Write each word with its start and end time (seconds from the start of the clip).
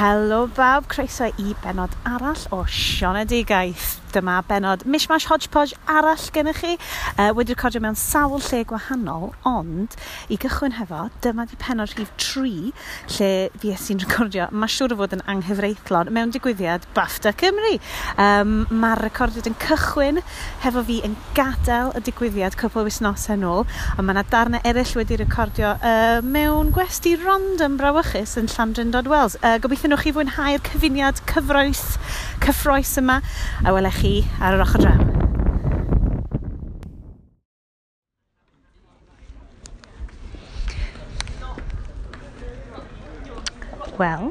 Helo 0.00 0.46
bawb, 0.56 0.86
croeso 0.88 1.26
i 1.36 1.50
benod 1.60 1.92
arall 2.08 2.46
o 2.56 2.62
Sionedigaeth 2.64 3.99
dyma 4.14 4.40
benod 4.48 4.84
mishmash 4.90 5.26
hodgepodge 5.30 5.76
arall 5.88 6.26
gennych 6.34 6.60
chi. 6.62 6.76
Uh, 7.16 7.30
wedi 7.36 7.54
recordio 7.54 7.82
mewn 7.84 7.98
sawl 7.98 8.40
lle 8.50 8.62
gwahanol, 8.68 9.30
ond 9.48 9.96
i 10.30 10.38
gychwyn 10.40 10.76
hefo, 10.78 11.06
dyma 11.24 11.46
di 11.50 11.58
penod 11.60 11.94
rhif 11.96 12.10
3 12.20 12.72
lle 13.16 13.30
fi 13.60 13.72
esi'n 13.74 14.02
recordio, 14.04 14.48
mae 14.52 14.70
siŵr 14.70 14.94
o 14.94 14.98
fod 15.00 15.16
yn 15.16 15.24
anghyfreithlon 15.34 16.12
mewn 16.14 16.34
digwyddiad 16.34 16.86
BAFTA 16.96 17.32
Cymru. 17.40 17.76
Um, 18.20 18.54
Mae'r 18.70 19.04
recordiad 19.06 19.48
yn 19.50 19.58
cychwyn 19.62 20.20
hefo 20.64 20.84
fi 20.88 21.00
yn 21.06 21.16
gadael 21.36 21.92
y 21.98 22.04
digwyddiad 22.06 22.56
cwpl 22.60 22.82
o 22.82 22.86
wisnosau 22.88 23.38
nôl, 23.40 23.66
ond 23.96 24.06
mae 24.06 24.14
yna 24.16 24.24
darnau 24.32 24.62
eraill 24.66 24.96
wedi 24.98 25.18
recordio 25.20 25.74
uh, 25.76 26.20
mewn 26.24 26.72
gwesti 26.74 27.16
random 27.20 27.78
brawychus 27.80 28.36
yn 28.40 28.50
Llandrindod 28.50 29.10
Wells. 29.10 29.38
Uh, 29.42 29.56
gobeithio 29.62 29.92
nhw'ch 29.92 30.06
chi 30.06 30.14
fwynhau'r 30.16 30.64
cyfuniad 30.66 31.22
cyfroes, 31.30 31.84
cyffroes 32.44 32.96
yma, 33.00 33.20
a 33.64 33.74
welech 33.76 33.99
chi 34.00 34.22
ar 34.40 34.54
yr 34.56 34.62
ochr 34.64 34.80
draw. 34.80 35.00
Wel, 44.00 44.30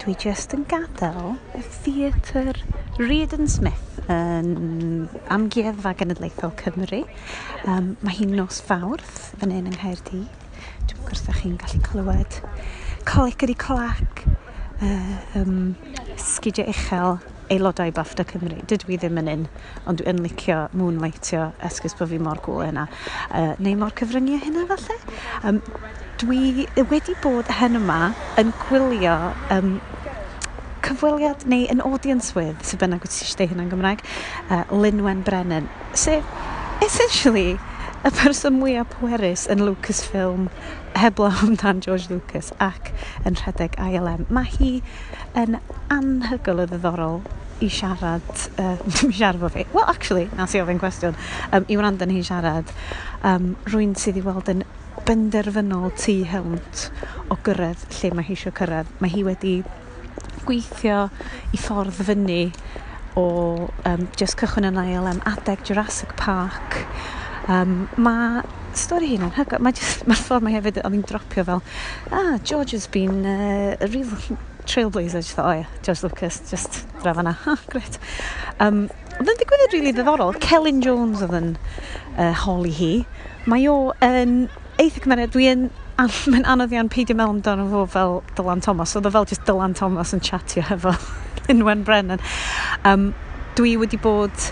dwi 0.00 0.14
jyst 0.24 0.54
yn 0.56 0.64
gadael 0.70 1.34
y 1.52 1.60
theatr 1.82 2.62
Reed 2.96 3.34
and 3.36 3.52
Smith 3.52 4.00
yn 4.08 5.08
amgueddfa 5.28 5.92
genedlaethol 6.00 6.54
Cymru. 6.62 7.02
Um, 7.68 7.98
mae 8.00 8.16
hi'n 8.22 8.32
nos 8.38 8.62
fawrth 8.64 9.34
fan 9.36 9.52
hyn 9.52 9.68
yng 9.68 9.76
Nghaerdydd. 9.76 10.48
Dwi'n 10.88 11.04
gwrs 11.04 11.26
da 11.26 11.36
chi'n 11.36 11.60
gallu 11.60 11.82
clywed 11.84 12.40
coleg 13.10 13.44
ydi 13.44 13.56
clac, 13.58 14.24
uh, 14.80 15.12
um, 15.40 15.74
sgidiau 16.20 16.72
uchel 16.72 17.20
aelodau 17.50 17.92
BAFTA 17.94 18.24
Cymru. 18.30 18.60
Dydw 18.70 18.94
i 18.94 18.98
ddim 19.00 19.18
yn 19.22 19.30
un, 19.32 19.46
ond 19.90 20.00
dwi'n 20.00 20.22
licio 20.24 20.60
moonlightio 20.76 21.48
esgus 21.66 21.96
bod 21.98 22.12
fi 22.12 22.20
mor 22.22 22.40
gwl 22.44 22.62
yna. 22.68 22.86
Uh, 23.30 23.52
neu 23.62 23.78
mor 23.80 23.94
cyfryngu 23.98 24.38
hynna 24.44 24.66
falle. 24.70 24.98
Um, 25.46 25.62
dwi 26.22 26.66
wedi 26.90 27.16
bod 27.24 27.50
hen 27.60 27.78
yma 27.80 28.12
yn 28.40 28.52
gwylio 28.66 29.16
um, 29.54 29.78
cyfweliad 30.86 31.46
neu 31.50 31.66
yn 31.72 31.82
audience 31.84 32.36
with, 32.38 32.62
sy'n 32.66 32.80
bynnag 32.82 33.02
wyt 33.04 33.16
ti 33.16 33.26
eisiau 33.26 33.50
hynna'n 33.50 33.72
Gymraeg, 33.72 34.04
uh, 34.48 34.62
Lynwen 34.70 35.24
Brennan. 35.26 35.68
Sef, 35.92 36.26
essentially, 36.84 37.58
y 38.00 38.10
person 38.16 38.56
mwyaf 38.56 38.94
pwerus 38.94 39.44
yn 39.52 39.60
Lucasfilm 39.66 40.46
heblaw 40.96 41.42
amdan 41.44 41.82
George 41.84 42.08
Lucas 42.12 42.48
ac 42.62 42.92
yn 43.28 43.36
rhedeg 43.42 43.76
ILM. 43.80 44.24
Mae 44.32 44.48
hi 44.54 44.70
yn 45.36 45.58
anhygol 45.92 46.64
o 46.64 46.66
ddiddorol 46.70 47.20
i 47.60 47.70
siarad, 47.70 48.30
uh, 48.58 48.76
dim 48.96 49.12
siarad 49.12 49.40
fo 49.42 49.50
fi, 49.52 49.66
well 49.74 49.88
actually, 49.90 50.28
nas 50.38 50.54
i 50.54 50.62
ofyn 50.62 50.80
cwestiwn, 50.82 51.18
um, 51.52 51.66
i 51.68 51.78
wrando 51.78 52.08
ni 52.08 52.22
siarad, 52.26 52.70
um, 53.26 53.54
rwy'n 53.70 53.96
sydd 53.98 54.20
i 54.20 54.24
weld 54.26 54.50
yn 54.52 54.64
benderfynol 55.06 55.90
tu 55.98 56.20
hwnt 56.28 56.86
o 57.32 57.38
gyrraedd 57.46 57.86
lle 57.96 58.12
mae 58.14 58.26
hi 58.28 58.36
eisiau 58.36 58.54
cyrraedd. 58.56 58.90
Mae 59.02 59.12
hi 59.14 59.24
wedi 59.26 59.54
gweithio 60.46 61.08
i 61.54 61.60
ffordd 61.60 61.94
fyny 61.96 62.42
o 63.18 63.26
um, 63.88 64.06
just 64.18 64.38
cychwyn 64.40 64.68
yn 64.70 64.80
ILM 64.82 65.22
adeg 65.28 65.64
Jurassic 65.66 66.14
Park. 66.20 66.82
Um, 67.50 67.88
mae 67.98 68.44
stori 68.78 69.10
hyn 69.14 69.24
yn 69.28 69.34
hygo, 69.38 69.58
Mae'r 69.62 69.82
ma 70.10 70.18
ffordd 70.18 70.46
mae 70.46 70.56
hefyd 70.58 70.82
o'n 70.84 71.00
i'n 71.00 71.06
dropio 71.06 71.46
fel, 71.48 71.64
ah, 72.14 72.36
George 72.44 72.76
has 72.76 72.86
been 72.86 73.24
uh, 73.26 73.76
a 73.80 73.90
real 73.90 74.14
trailblazer, 74.66 75.22
just 75.22 75.32
thought, 75.32 75.46
oh 75.46 75.58
yeah, 75.60 75.66
George 75.82 76.02
Lucas, 76.02 76.40
just 76.50 76.86
dra 77.02 77.14
fanna. 77.14 77.32
ha, 77.32 77.56
gret. 77.68 77.98
Um, 78.60 78.88
oedd 79.20 79.28
yn 79.32 79.38
digwyddiad 79.40 79.74
rili 79.74 79.80
really 79.80 79.92
ddiddorol, 79.96 80.36
Celyn 80.40 80.80
Jones 80.84 81.22
oedd 81.24 81.36
yn 81.36 81.52
uh, 82.16 82.32
holi 82.44 82.72
hi. 82.76 82.92
Mae 83.50 83.66
o 83.68 83.92
yn 84.04 84.48
eitha 84.80 85.04
cymeriad, 85.04 85.32
dwi 85.34 85.48
yn 85.50 85.68
mae'n 86.32 86.46
anodd 86.48 86.72
iawn 86.72 86.88
peidio 86.92 87.16
mewn 87.16 87.36
amdano 87.36 87.66
fo 87.70 87.84
fel 87.92 88.20
Dylan 88.38 88.64
Thomas, 88.64 88.94
oedd 88.96 89.08
o 89.08 89.14
fel 89.16 89.28
just 89.28 89.44
Dylan 89.48 89.76
Thomas 89.76 90.14
yn 90.16 90.24
chatio 90.24 90.64
hefo 90.70 90.94
Lynwen 91.48 91.84
Brennan. 91.84 92.22
Um, 92.88 93.10
dwi 93.58 93.76
wedi 93.80 94.00
bod 94.00 94.50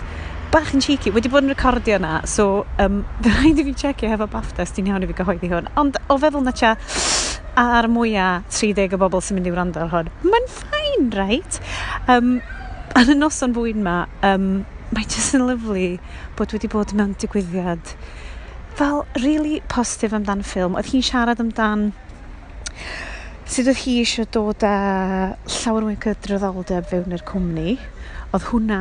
bach 0.53 0.71
yn 0.73 0.81
cheeky, 0.81 1.13
wedi 1.13 1.29
bod 1.29 1.45
yn 1.45 1.53
recordio 1.53 1.97
yna, 1.99 2.19
so 2.29 2.65
um, 2.81 3.03
rhaid 3.25 3.61
i 3.61 3.65
fi 3.67 3.75
checio 3.83 4.09
hefo 4.13 4.29
BAFTA, 4.29 4.65
os 4.65 4.73
ti'n 4.75 4.89
iawn 4.89 5.05
i 5.05 5.09
fi 5.09 5.17
gyhoeddi 5.19 5.49
hwn. 5.51 5.69
Ond 5.81 5.97
o 6.09 6.17
feddwl 6.21 6.45
na 6.45 6.53
cha, 6.53 6.75
a'r 7.59 7.89
mwyaf 7.91 8.47
30 8.55 8.95
o 8.95 9.01
bobl 9.01 9.23
sy'n 9.23 9.39
mynd 9.39 9.49
i 9.49 9.53
wrando 9.53 9.83
ar 9.83 9.93
hwn. 9.93 10.11
Mae'n 10.25 10.49
ffain, 10.53 11.11
right? 11.17 11.59
Um, 12.07 12.37
yn 12.99 13.13
y 13.13 13.17
noson 13.19 13.55
fwyd 13.57 13.79
ma, 13.83 14.01
um, 14.25 14.63
mae 14.95 15.05
jyst 15.05 15.35
yn 15.37 15.45
lyflu 15.49 15.91
bod 16.39 16.55
wedi 16.55 16.71
bod 16.71 16.95
mewn 16.97 17.13
digwyddiad 17.21 17.93
fel 18.79 19.05
really 19.23 19.61
positif 19.67 20.13
amdan 20.15 20.43
ffilm. 20.47 20.77
Oedd 20.79 20.87
hi'n 20.93 21.03
siarad 21.03 21.41
amdan 21.43 21.89
sut 23.49 23.67
oedd 23.67 23.81
hi 23.81 23.97
eisiau 24.03 24.27
dod 24.31 24.63
â 24.63 24.75
llawer 25.57 25.87
mwy 25.87 25.97
cydraddoldeb 26.05 26.87
fewn 26.87 27.15
i'r 27.17 27.25
cwmni. 27.27 27.75
Oedd 28.29 28.45
hwnna 28.53 28.79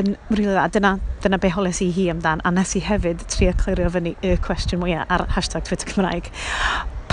yn 0.00 0.14
rili 0.30 0.48
dda. 0.48 0.68
Dyna, 0.72 0.94
dyna 1.20 1.40
be 1.42 1.50
holes 1.52 1.82
i 1.84 1.90
hi 1.92 2.08
amdan. 2.14 2.40
A 2.48 2.54
nes 2.54 2.72
i 2.78 2.84
hefyd 2.86 3.26
tri 3.34 3.50
a 3.50 3.54
clirio 3.60 3.90
fyny 3.92 4.14
y 4.24 4.38
cwestiwn 4.46 4.80
mwyaf 4.80 5.12
ar 5.12 5.26
hashtag 5.36 5.68
Twitter 5.68 5.92
Cymraeg 5.92 6.32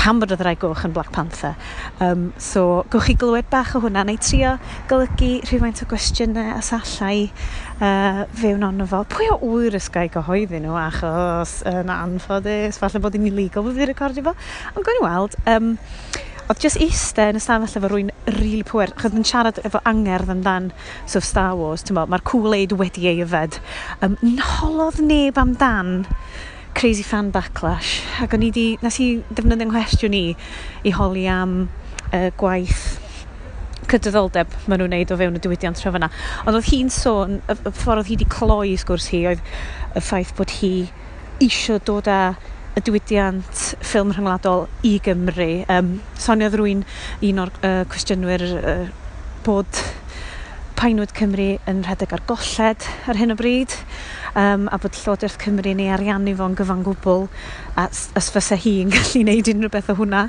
pam 0.08 0.22
bod 0.22 0.32
y 0.32 0.38
rai 0.40 0.56
goch 0.56 0.86
yn 0.88 0.94
Black 0.96 1.10
Panther. 1.12 1.58
Um, 2.00 2.30
so, 2.40 2.86
gwch 2.94 3.10
chi 3.10 3.16
glywed 3.20 3.50
bach 3.52 3.74
o 3.76 3.82
hwnna, 3.84 4.06
neu 4.08 4.16
trio 4.24 4.54
golygu 4.88 5.42
rhywfaint 5.50 5.82
o 5.84 5.88
gwestiynau 5.92 6.54
a 6.54 6.62
sallai 6.64 7.26
uh, 7.82 8.22
fewn 8.40 8.64
ond 8.64 8.86
fo. 8.88 9.02
Pwy 9.12 9.28
o 9.34 9.36
wyr 9.42 9.76
ysgau 9.76 10.08
gyhoeddi 10.14 10.62
nhw, 10.64 10.78
achos 10.80 11.58
yn 11.68 11.92
anffodus, 11.92 12.80
falle 12.80 13.02
bod 13.04 13.18
hi'n 13.20 13.28
illegal 13.28 13.68
bod 13.68 13.76
fi'n 13.76 13.92
recordio 13.92 14.30
fo. 14.30 14.36
Ond 14.72 14.88
gwni 14.88 15.04
weld, 15.04 15.36
um, 15.52 15.74
oedd 16.48 16.64
just 16.64 16.80
eistedd 16.80 17.34
yn 17.34 17.42
y 17.42 17.44
stafell 17.44 17.82
efo 17.82 17.92
rwy'n 17.92 18.14
rili 18.30 18.38
really 18.38 18.64
pwer, 18.70 18.94
chod 19.02 19.18
yn 19.18 19.28
siarad 19.28 19.60
efo 19.68 19.82
angerdd 19.92 20.32
amdan 20.38 20.72
so 21.04 21.20
Star 21.20 21.60
Wars, 21.60 21.84
ti'n 21.84 22.00
bod, 22.00 22.14
mae'r 22.14 22.24
Kool-Aid 22.32 22.78
wedi 22.80 23.12
ei 23.12 23.26
yfed. 23.28 23.60
Um, 24.00 24.16
nholodd 24.24 25.04
neb 25.04 25.44
amdan 25.44 25.98
crazy 26.78 27.02
fan 27.02 27.32
backlash 27.34 28.04
ac 28.22 28.36
o'n 28.38 28.44
i 28.46 28.52
di, 28.54 28.68
nes 28.86 29.00
i 29.02 29.08
ddefnyddio 29.32 29.66
nghwestiwn 29.72 30.14
i 30.14 30.26
i 30.86 30.92
holi 30.94 31.24
am 31.32 31.56
uh, 31.66 32.28
gwaith 32.38 32.84
cydraddoldeb 33.90 34.54
maen 34.68 34.84
nhw'n 34.84 34.94
neud 34.94 35.14
o 35.16 35.18
fewn 35.18 35.40
y 35.40 35.42
diwydiant 35.42 35.82
rhyw 35.82 35.98
yna. 35.98 36.12
Ond 36.44 36.60
oedd 36.60 36.70
hi'n 36.70 36.92
sôn, 36.94 37.40
y, 37.40 37.56
y 37.56 37.72
ffordd 37.72 38.04
oedd 38.04 38.12
hi 38.12 38.18
wedi 38.18 38.28
cloi 38.30 38.76
sgwrs 38.78 39.10
hi, 39.14 39.24
oedd 39.32 39.42
y 39.98 40.04
ffaith 40.04 40.36
bod 40.38 40.54
hi 40.60 40.72
isio 41.44 41.80
dod 41.88 42.10
â 42.12 42.20
y 42.78 42.84
diwydiant 42.86 43.64
ffilm 43.82 44.14
rhyngwladol 44.14 44.68
i 44.86 44.98
Gymru. 45.08 45.50
Um, 45.74 45.96
soniodd 46.22 46.60
rwy'n 46.60 46.84
un 47.32 47.42
o'r 47.42 47.54
uh, 47.64 47.80
cwestiynwyr 47.90 48.46
uh, 48.60 48.76
bod 49.48 49.82
Painwyd 50.78 51.16
Cymru 51.18 51.56
yn 51.66 51.82
rhedeg 51.88 52.12
ar 52.14 52.22
golled 52.30 52.86
ar 53.10 53.18
hyn 53.18 53.34
o 53.34 53.40
bryd 53.40 53.74
um, 54.38 54.68
a 54.72 54.78
bod 54.78 54.96
Llywodraeth 54.96 55.38
Cymru 55.42 55.74
neu 55.76 55.90
ariannu 55.94 56.36
fo'n 56.38 56.56
gyfan 56.58 56.84
gwbl 56.86 57.26
a 57.80 57.88
os 57.90 58.30
fysa 58.34 58.58
hi 58.62 58.76
yn 58.84 58.92
gallu 58.96 59.24
gwneud 59.24 59.52
unrhyw 59.54 59.74
beth 59.74 59.90
o 59.94 59.98
hwnna. 59.98 60.28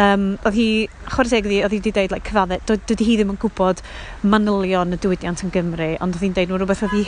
Um, 0.00 0.26
oedd 0.46 0.56
hi, 0.56 0.68
chwarae 1.10 1.32
teg 1.32 1.48
oedd 1.50 1.74
hi 1.74 1.80
wedi 1.80 1.92
dweud 1.96 2.14
like, 2.14 2.30
cyfadde, 2.30 2.60
dydy 2.70 3.08
hi 3.08 3.18
ddim 3.18 3.34
yn 3.34 3.40
gwybod 3.42 3.82
manylion 4.22 4.96
y 4.96 5.00
diwydiant 5.02 5.42
yn 5.44 5.52
Gymru, 5.54 5.90
ond 6.00 6.16
oedd 6.16 6.24
hi'n 6.24 6.36
dweud 6.38 6.52
nhw 6.52 6.60
rhywbeth 6.62 6.84
oedd 6.86 6.96
hi 6.96 7.04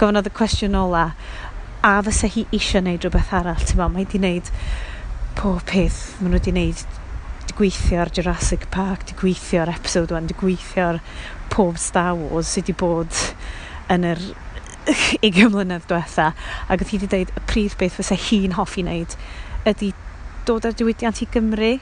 gofynodd 0.00 0.28
y 0.28 0.34
cwestiwn 0.36 0.76
ola, 0.82 1.06
a 1.86 1.94
fysa 2.04 2.28
hi 2.34 2.44
eisiau 2.50 2.82
gwneud 2.82 3.06
rhywbeth 3.06 3.32
arall, 3.38 3.62
ti'n 3.62 3.80
ma, 3.80 3.88
mae 3.88 4.04
wedi 4.04 4.20
gwneud 4.20 4.52
pob 5.38 5.62
peth, 5.70 6.02
maen 6.18 6.34
nhw 6.34 6.40
wedi 6.40 6.52
gwneud 6.52 6.86
gweithio 7.56 8.02
ar 8.02 8.12
Jurassic 8.12 8.66
Park, 8.74 9.06
di 9.08 9.16
gweithio 9.16 9.62
ar 9.62 9.72
episode 9.72 10.12
1, 10.12 10.28
di 10.28 10.36
gweithio 10.36 10.90
ar 10.90 10.98
pob 11.52 11.78
Star 11.80 12.12
Wars 12.18 12.50
sydd 12.52 12.66
wedi 12.66 12.76
bod 12.82 13.22
yn 13.94 14.04
yr 14.10 14.20
20 15.22 15.50
mlynedd 15.54 15.88
diwetha 15.90 16.30
ac 16.66 16.76
oedd 16.80 16.92
hi 16.92 17.00
wedi 17.00 17.10
dweud 17.12 17.32
y 17.34 17.44
prif 17.50 17.76
beth 17.80 17.98
fysa 17.98 18.18
hi'n 18.28 18.56
hoffi 18.58 18.84
wneud 18.84 19.16
ydy 19.66 19.92
dod 20.46 20.68
ar 20.68 20.76
diwydiant 20.78 21.22
i 21.24 21.28
Gymru 21.34 21.72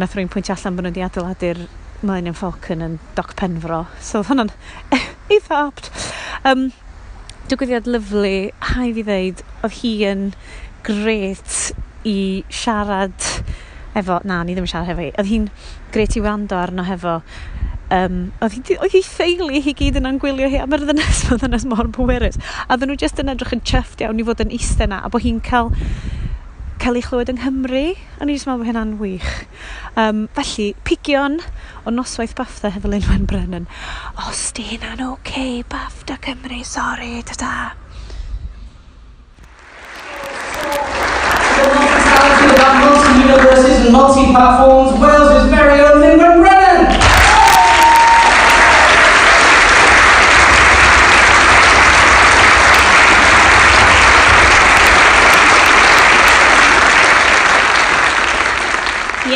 nath 0.00 0.16
rwy'n 0.16 0.30
pwynt 0.32 0.50
allan 0.54 0.78
bod 0.78 0.88
nhw 0.88 0.94
wedi 0.94 1.06
adeiladu'r 1.06 1.64
Millennium 2.02 2.34
Falcon 2.34 2.82
yn 2.82 2.98
Doc 3.18 3.36
Penfro 3.38 3.84
so 4.00 4.20
oedd 4.20 4.32
hwnna'n 4.32 4.54
eitha 5.36 5.60
apt 5.68 5.90
um, 6.48 6.70
digwyddiad 7.50 7.90
lyflu 7.90 8.34
haid 8.72 8.98
fi 8.98 9.06
ddeud 9.06 9.44
oedd 9.62 9.78
hi 9.82 9.92
yn 10.10 10.28
gret 10.86 11.58
i 12.08 12.42
siarad 12.50 13.28
efo, 13.94 14.18
na, 14.24 14.40
ni 14.42 14.56
ddim 14.56 14.66
yn 14.66 14.70
siarad 14.72 14.90
hefo 14.90 15.04
hi. 15.04 15.10
Oedd 15.20 15.28
hi'n 15.30 15.48
gret 15.94 16.16
i 16.16 16.22
wrando 16.24 16.58
arno 16.58 16.84
hefo 16.86 17.20
um, 17.92 18.16
oedd, 18.42 18.56
hi 18.94 19.02
theulu 19.06 19.60
hi 19.62 19.74
gyd 19.78 20.00
yn 20.00 20.08
angwylio 20.08 20.48
hi, 20.52 20.62
a 20.62 20.66
mae'r 20.70 20.86
ddynes, 20.88 21.22
mae'r 21.28 21.44
ddynes 21.44 21.68
mor 21.70 21.90
bwerus. 21.96 22.40
A 22.68 22.78
ddyn 22.78 22.92
nhw 22.92 22.98
jyst 23.02 23.20
yn 23.22 23.32
edrych 23.32 23.54
yn 23.56 23.64
chyfft 23.68 24.02
iawn 24.04 24.20
i 24.22 24.26
fod 24.26 24.42
yn 24.44 24.52
eistedd 24.56 24.92
na, 24.92 25.02
a 25.04 25.12
bod 25.12 25.26
hi'n 25.26 25.42
cael 25.44 25.72
cael 26.82 26.98
ei 26.98 27.04
chlywed 27.06 27.28
yng 27.30 27.38
Nghymru. 27.38 27.82
a 27.94 28.26
i 28.26 28.34
jyst 28.34 28.48
meddwl 28.48 28.64
bod 28.64 28.66
hynna'n 28.66 28.96
wych. 28.98 29.28
Um, 29.94 30.24
felly, 30.34 30.72
pigion 30.88 31.38
o 31.86 31.92
noswaith 31.94 32.34
Bafta 32.38 32.72
hefo 32.74 32.90
Lynn 32.90 33.06
Wen 33.06 33.28
Brennan. 33.30 33.68
Os 34.26 34.48
di 34.56 34.66
hynna'n 34.72 35.04
oce, 35.06 35.20
okay, 35.20 35.62
Bafta 35.62 36.18
Cymru, 36.24 36.58
sori, 36.66 37.22
ta-ta. 37.28 37.76
Universities 43.22 43.84
and 43.84 43.92
multi-platforms, 43.92 44.98
Wales' 44.98 45.50
very 45.50 45.80
own 45.80 46.00
Lynn 46.00 46.18
Wen 46.18 46.40
Brennan. 46.40 46.61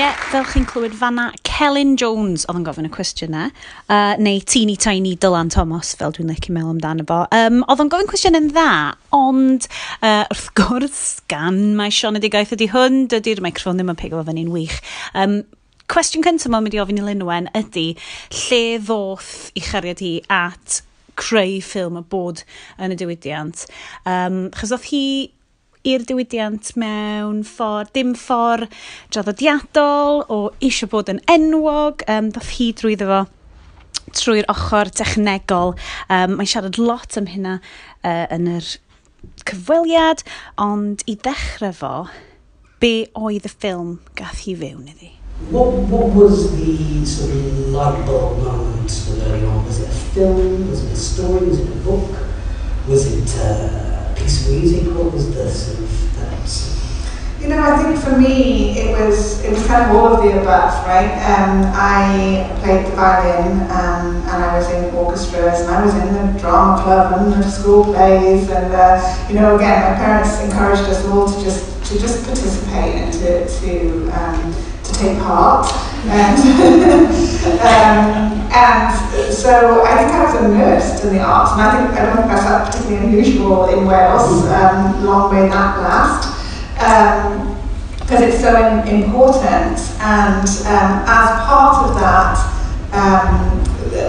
Ie, 0.07 0.13
fel 0.31 0.45
chi'n 0.47 0.67
clywed 0.69 0.93
fanna, 0.95 1.25
Celyn 1.49 1.97
Jones 1.99 2.45
oedd 2.47 2.61
yn 2.61 2.67
gofyn 2.69 2.87
y 2.87 2.91
cwestiynau, 2.95 3.49
uh, 3.91 4.13
neu 4.23 4.39
Teeny 4.47 4.77
Tiny 4.79 5.17
Dylan 5.19 5.49
Thomas, 5.51 5.97
fel 5.99 6.13
dwi'n 6.15 6.29
licio 6.31 6.55
meddwl 6.55 6.77
amdano 6.77 7.07
fo. 7.09 7.17
Um, 7.35 7.65
oedd 7.67 7.83
yn 7.83 7.91
gofyn 7.91 8.11
cwestiynau'n 8.13 8.47
dda, 8.53 8.69
ond 9.17 9.67
uh, 9.97 10.23
wrth 10.29 10.47
gwrs, 10.61 11.01
gan 11.33 11.59
mae 11.81 11.91
Sean 11.91 12.21
ydi 12.21 12.31
gaeth 12.31 12.55
ydy 12.55 12.69
hwn, 12.71 13.09
dydy'r 13.11 13.43
microfon 13.43 13.81
ddim 13.81 13.91
yn 13.97 13.99
pego 13.99 14.21
fo 14.21 14.29
fan 14.29 14.39
un 14.45 14.53
wych. 14.55 14.79
Um, 15.19 15.41
cwestiwn 15.91 16.23
cyntaf 16.29 16.55
mae'n 16.55 16.69
mynd 16.69 16.79
i 16.79 16.83
ofyn 16.85 17.03
i 17.03 17.07
Lynwen 17.09 17.51
ydy, 17.59 17.89
lle 18.45 18.65
ddoth 18.87 19.33
i 19.59 19.65
chariad 19.73 20.05
hi 20.07 20.13
at 20.31 20.85
creu 21.19 21.59
ffilm 21.65 21.99
y 21.99 22.05
bod 22.13 22.45
yn 22.79 22.95
y 22.95 23.01
diwydiant. 23.01 23.67
Um, 24.07 24.45
chos 24.55 24.77
oedd 24.77 24.87
hi 24.93 25.07
i'r 25.87 26.05
diwydiant 26.09 26.73
mewn 26.81 27.43
ffordd, 27.47 27.93
dim 27.97 28.13
ffordd 28.19 28.71
draddodiadol 29.15 30.25
o 30.33 30.41
eisiau 30.59 30.91
bod 30.93 31.13
yn 31.13 31.23
enwog, 31.31 32.05
um, 32.11 32.33
dath 32.35 32.53
hi 32.59 32.73
drwyddo 32.77 33.09
fo 33.13 33.25
trwy'r 34.17 34.47
ochr 34.53 34.91
dechnegol. 34.95 35.75
Um, 36.13 36.37
mae'n 36.39 36.51
siarad 36.51 36.79
lot 36.81 37.17
am 37.19 37.29
hynna 37.31 37.59
uh, 37.59 38.27
yn 38.35 38.49
yr 38.57 38.71
cyfweliad, 39.47 40.23
ond 40.63 41.03
i 41.11 41.17
ddechrau 41.19 41.75
fo, 41.75 41.93
be 42.83 43.07
oedd 43.19 43.49
y 43.49 43.53
ffilm 43.53 43.97
gath 44.19 44.45
hi 44.47 44.57
fewn 44.59 44.87
iddi? 44.93 45.13
What, 45.51 45.75
what 45.93 46.15
was 46.17 46.51
the 46.57 47.05
sort 47.05 47.31
of 47.31 47.69
light 47.69 48.07
bulb 48.07 48.39
moment 48.39 48.93
early 49.21 49.45
on? 49.45 49.65
Was 49.67 49.81
it 49.81 49.89
a 49.89 49.99
film? 50.15 50.71
Was 50.71 50.85
it 50.85 50.93
a 50.93 50.97
story? 50.97 51.47
Was 51.47 51.61
it 51.61 51.69
a 51.69 51.81
book? 51.85 52.11
Was 52.89 53.07
it 53.13 53.37
uh, 53.45 53.96
What 54.27 55.13
was 55.13 55.33
the 55.33 55.49
sort 55.49 55.87
that? 56.17 57.41
You 57.41 57.47
know, 57.47 57.63
I 57.63 57.81
think 57.81 57.97
for 58.03 58.19
me 58.19 58.77
it 58.77 58.91
was 58.99 59.41
it 59.45 59.53
was 59.53 59.65
kind 59.69 59.89
of 59.89 59.97
all 59.97 60.15
of 60.15 60.25
the 60.25 60.41
above, 60.41 60.85
right? 60.85 61.13
Um, 61.31 61.63
I 61.73 62.51
played 62.61 62.87
the 62.87 62.91
violin 62.97 63.61
um, 63.71 64.17
and 64.27 64.43
I 64.43 64.59
was 64.59 64.69
in 64.71 64.93
orchestras 64.97 65.61
and 65.61 65.71
I 65.71 65.85
was 65.85 65.95
in 65.95 66.13
the 66.13 66.41
drama 66.41 66.83
club 66.83 67.21
and 67.21 67.33
the 67.41 67.49
school 67.49 67.85
plays 67.85 68.51
and 68.51 68.75
uh, 68.75 69.27
you 69.29 69.37
know 69.37 69.55
again 69.55 69.93
my 69.93 69.97
parents 69.97 70.41
encouraged 70.41 70.83
us 70.91 71.07
all 71.07 71.31
to 71.31 71.45
just 71.45 71.85
to 71.85 71.97
just 71.97 72.27
participate 72.27 72.97
and 72.97 73.13
to 73.13 73.47
to 73.61 74.11
um, 74.11 74.55
to 74.83 74.93
take 74.95 75.19
part 75.19 75.71
and 76.09 76.39
um, 77.61 78.37
and 78.53 79.33
so 79.33 79.85
I 79.85 79.97
think 79.99 80.13
I 80.13 80.25
was 80.25 80.45
immersed 80.45 81.05
in 81.05 81.15
the 81.15 81.21
arts, 81.21 81.53
and 81.53 81.63
I 81.63 81.77
think 81.77 81.99
I 81.99 82.07
don't 82.07 82.17
think 82.17 82.29
that's 82.29 82.77
particularly 82.77 83.09
unusual 83.09 83.69
in 83.69 83.87
Wales. 83.87 84.47
Um, 84.47 85.05
long 85.05 85.35
may 85.35 85.49
that 85.49 85.79
last, 85.81 86.33
because 88.01 88.23
um, 88.23 88.29
it's 88.29 88.41
so 88.41 88.57
in, 88.57 89.03
important. 89.03 89.79
And 90.01 90.49
um, 90.67 90.91
as 91.07 91.29
part 91.47 91.89
of 91.89 91.95
that, 92.01 92.39
um, 92.93 93.63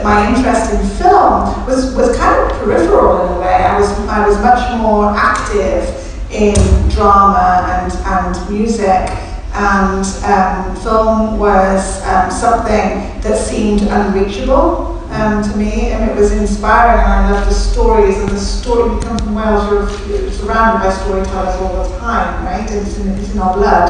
my 0.04 0.30
interest 0.30 0.74
in 0.74 0.88
film 0.98 1.66
was 1.66 1.96
was 1.96 2.16
kind 2.18 2.52
of 2.52 2.58
peripheral 2.60 3.26
in 3.26 3.34
a 3.34 3.40
way. 3.40 3.54
I 3.54 3.80
was 3.80 3.90
I 4.08 4.28
was 4.28 4.38
much 4.40 4.80
more 4.80 5.14
active 5.16 5.94
in 6.32 6.56
drama 6.90 7.66
and 7.68 7.94
and 8.06 8.50
music 8.50 9.27
and 9.58 10.06
um, 10.24 10.76
film 10.84 11.40
was 11.40 12.04
um, 12.04 12.30
something 12.30 13.20
that 13.22 13.38
seemed 13.38 13.82
unreachable 13.82 15.00
um, 15.10 15.42
to 15.42 15.58
me, 15.58 15.90
and 15.90 16.10
it 16.10 16.16
was 16.16 16.32
inspiring, 16.32 17.04
and 17.04 17.12
I 17.12 17.32
loved 17.32 17.50
the 17.50 17.56
stories, 17.56 18.18
and 18.20 18.30
the 18.30 18.40
story, 18.40 18.94
we 18.94 19.02
come 19.02 19.18
from 19.18 19.34
Wales, 19.34 20.08
you're 20.08 20.30
surrounded 20.32 20.88
by 20.88 20.94
storytellers 20.94 21.56
all 21.56 21.90
the 21.90 21.98
time, 21.98 22.46
right, 22.46 22.70
it's 22.70 23.00
in, 23.00 23.08
it's 23.18 23.34
in 23.34 23.40
our 23.40 23.56
blood, 23.56 23.90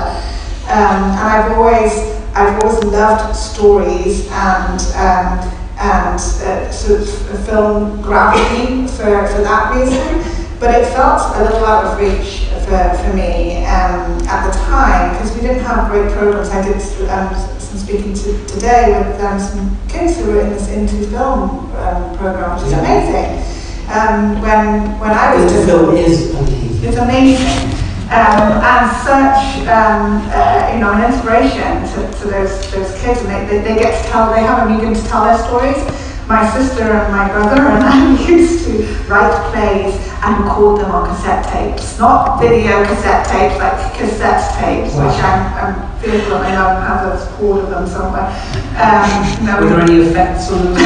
um, 0.69 1.03
and 1.03 1.19
I've 1.19 1.51
always, 1.57 1.91
I've 2.33 2.63
always 2.63 2.83
loved 2.85 3.35
stories, 3.35 4.25
and 4.31 4.81
um, 4.95 5.53
and 5.79 6.19
uh, 6.19 6.71
sort 6.71 7.01
of 7.01 7.45
film 7.45 8.01
gravity 8.01 8.87
for, 8.87 9.27
for 9.27 9.41
that 9.43 9.75
reason 9.75 10.37
but 10.59 10.73
it 10.73 10.87
felt 10.87 11.35
a 11.35 11.43
little 11.43 11.63
out 11.65 11.85
of 11.85 11.99
reach 11.99 12.46
for, 12.67 12.83
for 12.99 13.13
me 13.15 13.63
um, 13.63 14.19
at 14.27 14.43
the 14.45 14.53
time 14.67 15.13
because 15.13 15.33
we 15.33 15.41
didn't 15.41 15.63
have 15.63 15.89
great 15.89 16.11
programs. 16.11 16.49
I 16.49 16.61
did 16.61 16.75
um, 17.07 17.33
some 17.59 17.79
speaking 17.79 18.13
to, 18.13 18.45
today 18.45 18.91
with 18.91 19.21
um, 19.21 19.39
some 19.39 19.77
kids 19.87 20.17
who 20.17 20.27
were 20.27 20.41
in 20.41 20.49
this 20.49 20.67
into 20.69 21.07
film 21.07 21.71
um, 21.75 22.17
program, 22.17 22.55
which 22.55 22.67
is 22.67 22.73
amazing. 22.73 23.39
Um, 23.87 24.41
when 24.41 24.99
when 24.99 25.11
I 25.11 25.35
was 25.35 25.53
the 25.53 25.65
film 25.65 25.95
is 25.95 26.35
amazing. 26.35 26.83
It's 26.83 26.97
amazing. 26.97 27.71
Um, 28.07 28.59
and 28.63 28.87
such 29.03 29.67
um, 29.67 30.27
uh, 30.31 30.71
you 30.73 30.79
know 30.79 30.91
an 30.91 31.07
inspiration 31.11 31.87
to, 31.95 32.19
to 32.19 32.27
those 32.27 32.71
those 32.71 32.91
kids, 32.99 33.21
and 33.21 33.29
they, 33.31 33.47
they, 33.47 33.63
they 33.63 33.79
get 33.79 34.03
to 34.03 34.11
tell 34.11 34.33
they 34.33 34.41
have 34.43 34.67
a 34.67 34.69
medium 34.69 34.93
to 34.93 35.03
tell 35.07 35.23
their 35.23 35.39
stories 35.47 36.06
my 36.27 36.43
sister 36.51 36.83
and 36.83 37.11
my 37.11 37.29
brother 37.29 37.61
and 37.61 37.83
I 37.83 38.27
used 38.27 38.65
to 38.65 38.83
write 39.07 39.31
plays 39.51 39.95
and 40.23 40.43
record 40.43 40.81
them 40.81 40.91
on 40.91 41.07
cassette 41.07 41.47
tapes. 41.47 41.97
Not 41.97 42.39
video 42.39 42.83
cassette 42.83 43.25
tapes, 43.25 43.57
like 43.59 43.93
cassette 43.95 44.43
tapes, 44.59 44.93
wow. 44.95 45.07
which 45.07 45.23
I'm, 45.23 45.39
I'm 45.55 45.99
fearful 45.99 46.35
I 46.35 46.51
don't 46.51 46.81
have 46.83 47.07
a 47.07 47.17
cord 47.35 47.63
of 47.63 47.69
them 47.69 47.87
somewhere. 47.87 48.27
Um, 48.75 49.45
no, 49.45 49.61
Were 49.61 49.69
there 49.69 49.81
any 49.81 50.01
effects 50.03 50.51
on 50.51 50.65
them? 50.65 50.75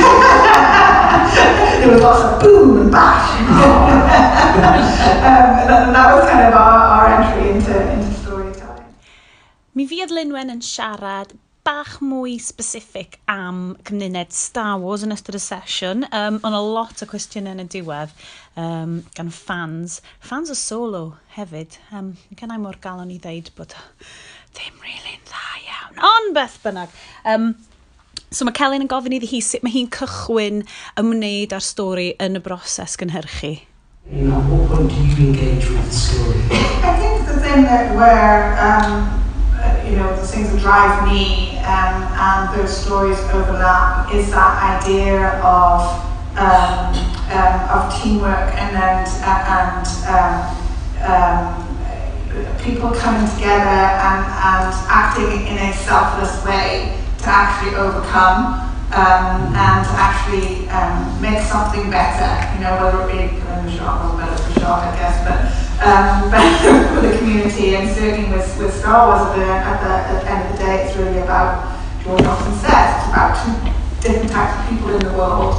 there 1.82 1.90
was 1.92 2.02
lots 2.02 2.22
of 2.22 2.40
boom 2.42 2.82
and 2.82 2.92
bash. 2.92 3.30
Oh. 3.50 3.82
um, 5.26 5.50
and 5.90 5.96
that 5.96 6.14
was 6.14 6.30
kind 6.30 6.48
of 6.48 6.54
our, 6.54 6.80
our 6.86 7.08
entry 7.18 7.50
into, 7.50 7.92
into 7.94 8.14
storytelling. 8.22 8.86
Mi 9.74 9.88
fydd 9.90 10.14
Lynwen 10.14 10.54
yn 10.54 10.62
siarad 10.62 11.34
bach 11.64 12.00
mwy 12.02 12.40
specific 12.42 13.20
am 13.30 13.78
cymuned 13.86 14.34
Star 14.34 14.80
Wars 14.82 15.06
yn 15.06 15.14
ystod 15.14 15.38
y 15.38 15.42
sesiwn. 15.44 16.06
Um, 16.10 16.40
ond 16.48 16.58
a 16.58 16.62
lot 16.62 17.04
o 17.04 17.08
cwestiynau 17.10 17.54
yn 17.54 17.64
y 17.64 17.68
diwedd 17.76 18.14
um, 18.58 19.00
gan 19.18 19.32
fans. 19.36 20.00
Fans 20.26 20.52
o 20.54 20.58
solo 20.58 21.04
hefyd. 21.38 21.78
Um, 21.94 22.16
gen 22.38 22.54
i 22.56 22.60
mor 22.62 22.80
galon 22.82 23.14
i 23.14 23.20
ddeud 23.22 23.52
bod 23.58 23.76
ddim 24.58 24.82
really'n 24.82 25.22
dda 25.28 25.44
iawn. 25.66 26.02
Ond 26.12 26.34
beth 26.38 26.58
bynnag. 26.66 26.98
Um, 27.26 27.54
So 28.32 28.46
mae 28.48 28.56
Celyn 28.56 28.86
yn 28.86 28.88
gofyn 28.88 29.12
iddi 29.18 29.28
hi 29.28 29.42
sut 29.44 29.60
mae 29.60 29.74
hi'n 29.74 29.90
cychwyn 29.92 30.62
ymwneud 31.00 31.52
â'r 31.52 31.64
stori 31.66 32.14
yn 32.24 32.40
y 32.40 32.42
broses 32.44 32.96
gynhyrchu. 33.00 33.58
You 34.08 34.30
know, 34.30 34.40
what 34.48 34.70
point 34.72 34.88
do 34.88 34.96
you 34.96 35.28
engage 35.28 35.68
with 35.68 35.84
the 35.84 35.92
story? 35.92 36.40
I 36.80 36.96
think 36.96 37.28
the 37.28 37.36
thing 37.44 37.68
that 37.68 37.92
where 38.00 38.56
um, 38.56 39.21
things 40.42 40.54
that 40.54 40.62
drive 40.62 41.08
me 41.08 41.58
um, 41.60 42.02
and 42.18 42.58
those 42.58 42.76
stories 42.76 43.20
overlap 43.30 44.12
is 44.14 44.32
that 44.32 44.82
idea 44.82 45.40
of 45.42 45.82
um, 46.38 46.96
um, 47.30 47.58
of 47.70 48.02
teamwork 48.02 48.50
and 48.58 48.76
and, 48.76 49.08
and 49.22 49.86
um, 50.10 50.34
um, 51.06 52.58
people 52.64 52.92
coming 52.92 53.30
together 53.36 53.86
and, 54.02 54.24
and 54.26 54.74
acting 54.90 55.46
in 55.48 55.58
a 55.58 55.74
selfless 55.74 56.44
way 56.46 56.98
to 57.20 57.28
actually 57.28 57.76
overcome 57.76 58.72
um, 58.94 59.54
and 59.54 59.86
to 59.86 59.94
actually 59.94 60.68
um, 60.70 61.22
make 61.22 61.40
something 61.44 61.90
better, 61.90 62.32
you 62.56 62.64
know, 62.64 62.76
whether 62.82 63.02
it 63.04 63.12
be, 63.12 63.42
I 63.42 63.56
mean, 63.56 63.66
the 63.66 63.78
shot 63.78 64.04
was 64.04 64.20
better 64.20 64.38
for 64.38 64.60
shot, 64.60 64.84
I 64.84 64.96
guess, 64.98 65.18
but 65.28 65.71
um, 65.82 66.30
for 66.94 67.02
the 67.02 67.18
community 67.18 67.76
and 67.76 67.90
certainly 67.90 68.30
with, 68.30 68.46
with 68.60 68.74
Star 68.74 69.10
Wars 69.10 69.22
at 69.28 69.36
the, 69.36 69.46
at, 69.46 69.78
the, 69.82 69.90
at 69.90 70.22
the 70.22 70.30
end 70.30 70.42
of 70.46 70.52
the 70.54 70.64
day 70.64 70.86
it's 70.86 70.96
really 70.96 71.20
about, 71.20 71.82
George 72.04 72.22
often 72.22 72.54
says, 72.62 73.02
it's 73.02 73.10
about 73.10 73.34
two 73.42 73.54
different 74.02 74.32
types 74.32 74.54
of 74.62 74.70
people 74.70 74.94
in 74.94 75.00
the 75.00 75.14
world. 75.18 75.58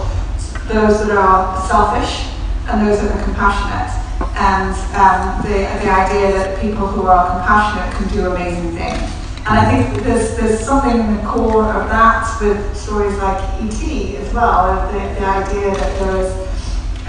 Those 0.70 1.06
that 1.06 1.10
are 1.10 1.58
selfish 1.66 2.30
and 2.70 2.86
those 2.86 3.02
that 3.02 3.10
are 3.10 3.24
compassionate. 3.24 3.90
And 4.38 4.74
um, 4.94 5.42
the, 5.42 5.66
the 5.82 5.90
idea 5.90 6.30
that 6.38 6.60
people 6.60 6.86
who 6.86 7.06
are 7.06 7.38
compassionate 7.38 7.90
can 7.94 8.08
do 8.14 8.30
amazing 8.30 8.78
things. 8.78 9.02
And 9.42 9.58
I 9.58 9.66
think 9.66 10.04
there's, 10.04 10.36
there's 10.36 10.60
something 10.60 11.00
in 11.00 11.16
the 11.16 11.22
core 11.26 11.66
of 11.66 11.88
that 11.90 12.38
with 12.40 12.76
stories 12.76 13.18
like 13.18 13.42
E.T. 13.60 14.16
as 14.18 14.32
well, 14.32 14.86
the, 14.92 14.98
the 14.98 15.26
idea 15.26 15.74
that 15.74 15.98
there 15.98 16.16
is 16.16 16.32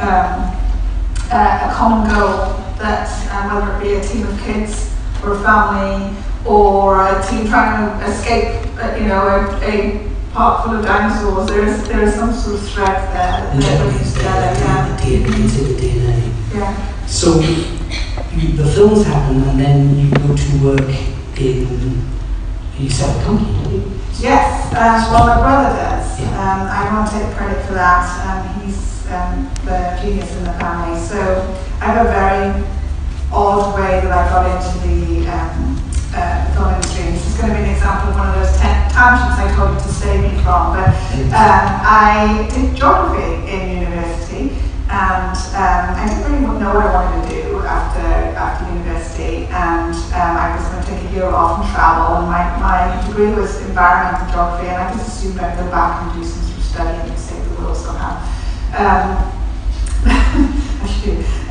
um, 0.02 0.50
uh, 1.30 1.70
a 1.70 1.74
common 1.76 2.10
goal 2.10 2.63
that 2.80 3.08
um, 3.32 3.56
whether 3.56 3.78
it 3.78 3.84
be 3.84 3.94
a 3.96 4.04
team 4.04 4.28
of 4.28 4.40
kids 4.42 4.94
or 5.24 5.34
a 5.34 5.40
family, 5.42 6.16
or 6.46 7.08
a 7.08 7.26
team 7.28 7.48
trying 7.48 8.00
to 8.00 8.06
escape, 8.06 8.66
uh, 8.78 8.96
you 8.96 9.08
know, 9.08 9.26
a, 9.28 9.64
a 9.64 10.10
park 10.34 10.66
full 10.66 10.76
of 10.76 10.86
dinosaurs. 10.86 11.48
There 11.48 11.64
is 11.64 11.88
there 11.88 12.04
is 12.04 12.16
some 12.16 12.34
sort 12.34 12.56
of 12.56 12.70
thread 12.70 12.98
there 13.14 13.62
that 13.62 13.92
putting 13.92 14.14
together. 14.14 14.60
Yeah. 14.60 14.98
The 14.98 15.04
DNA, 15.04 15.60
in 15.60 15.68
the 15.68 15.82
DNA. 15.82 16.54
Yeah. 16.54 17.06
So 17.06 17.40
you, 17.40 18.58
the 18.58 18.66
films 18.66 19.06
happen, 19.06 19.44
and 19.44 19.60
then 19.60 19.98
you 19.98 20.10
go 20.12 20.36
to 20.36 20.64
work 20.64 21.40
in. 21.40 22.10
You 22.78 22.90
set 22.90 23.22
a 23.22 23.24
company, 23.24 23.64
don't 23.64 23.74
you? 23.74 24.00
Yes, 24.20 24.74
um, 24.74 25.14
well, 25.14 25.28
my 25.28 25.38
brother 25.38 25.78
does. 25.78 26.20
Yeah. 26.20 26.28
Um, 26.28 26.68
I 26.68 26.90
won't 26.94 27.10
take 27.12 27.38
credit 27.38 27.66
for 27.66 27.74
that. 27.74 28.04
Um, 28.26 28.62
he's 28.62 28.93
the 29.14 30.00
genius 30.02 30.36
in 30.38 30.44
the 30.44 30.54
family. 30.54 31.00
So 31.00 31.22
I 31.82 31.86
have 31.86 32.06
a 32.06 32.10
very 32.10 32.66
odd 33.32 33.76
way 33.76 34.02
that 34.02 34.12
I 34.12 34.26
got 34.30 34.46
into 34.50 34.74
the 34.88 35.30
um, 35.30 35.78
uh, 36.18 36.50
film 36.54 36.74
industry. 36.74 37.14
This 37.14 37.28
is 37.28 37.38
going 37.38 37.54
to 37.54 37.60
be 37.62 37.64
an 37.64 37.76
example 37.76 38.10
of 38.10 38.18
one 38.18 38.30
of 38.30 38.36
those 38.42 38.58
ta- 38.58 38.90
tangents 38.90 39.38
I 39.38 39.54
told 39.54 39.78
you 39.78 39.82
to 39.86 39.94
save 39.94 40.22
me 40.22 40.34
from. 40.42 40.74
But 40.74 40.90
um, 41.30 41.66
I 41.86 42.50
did 42.50 42.76
geography 42.76 43.54
in 43.54 43.86
university, 43.86 44.58
and 44.90 45.38
um, 45.62 45.84
I 45.94 46.10
didn't 46.10 46.26
really 46.26 46.58
know 46.58 46.74
what 46.74 46.86
I 46.86 46.94
wanted 46.94 47.30
to 47.30 47.34
do 47.38 47.62
after 47.70 48.10
after 48.34 48.66
university. 48.74 49.46
And 49.54 49.94
um, 49.94 50.34
I 50.42 50.58
was 50.58 50.66
going 50.74 50.82
to 50.82 50.90
take 50.90 51.02
a 51.06 51.14
year 51.14 51.30
off 51.30 51.62
and 51.62 51.70
travel. 51.70 52.18
And 52.18 52.34
my, 52.34 52.42
my 52.58 52.82
degree 53.06 53.30
was 53.34 53.62
environmental 53.62 54.26
geography, 54.34 54.74
and 54.74 54.78
I 54.82 54.94
just 54.94 55.06
assumed 55.06 55.38
I'd 55.38 55.54
go 55.54 55.70
back 55.70 56.02
and 56.02 56.18
do 56.18 56.26
some 56.26 56.42
sort 56.50 56.58
of 56.58 56.66
study 56.66 56.98
and 56.98 57.20
save 57.20 57.46
the 57.50 57.62
world 57.62 57.78
somehow. 57.78 58.18
Um. 58.74 59.30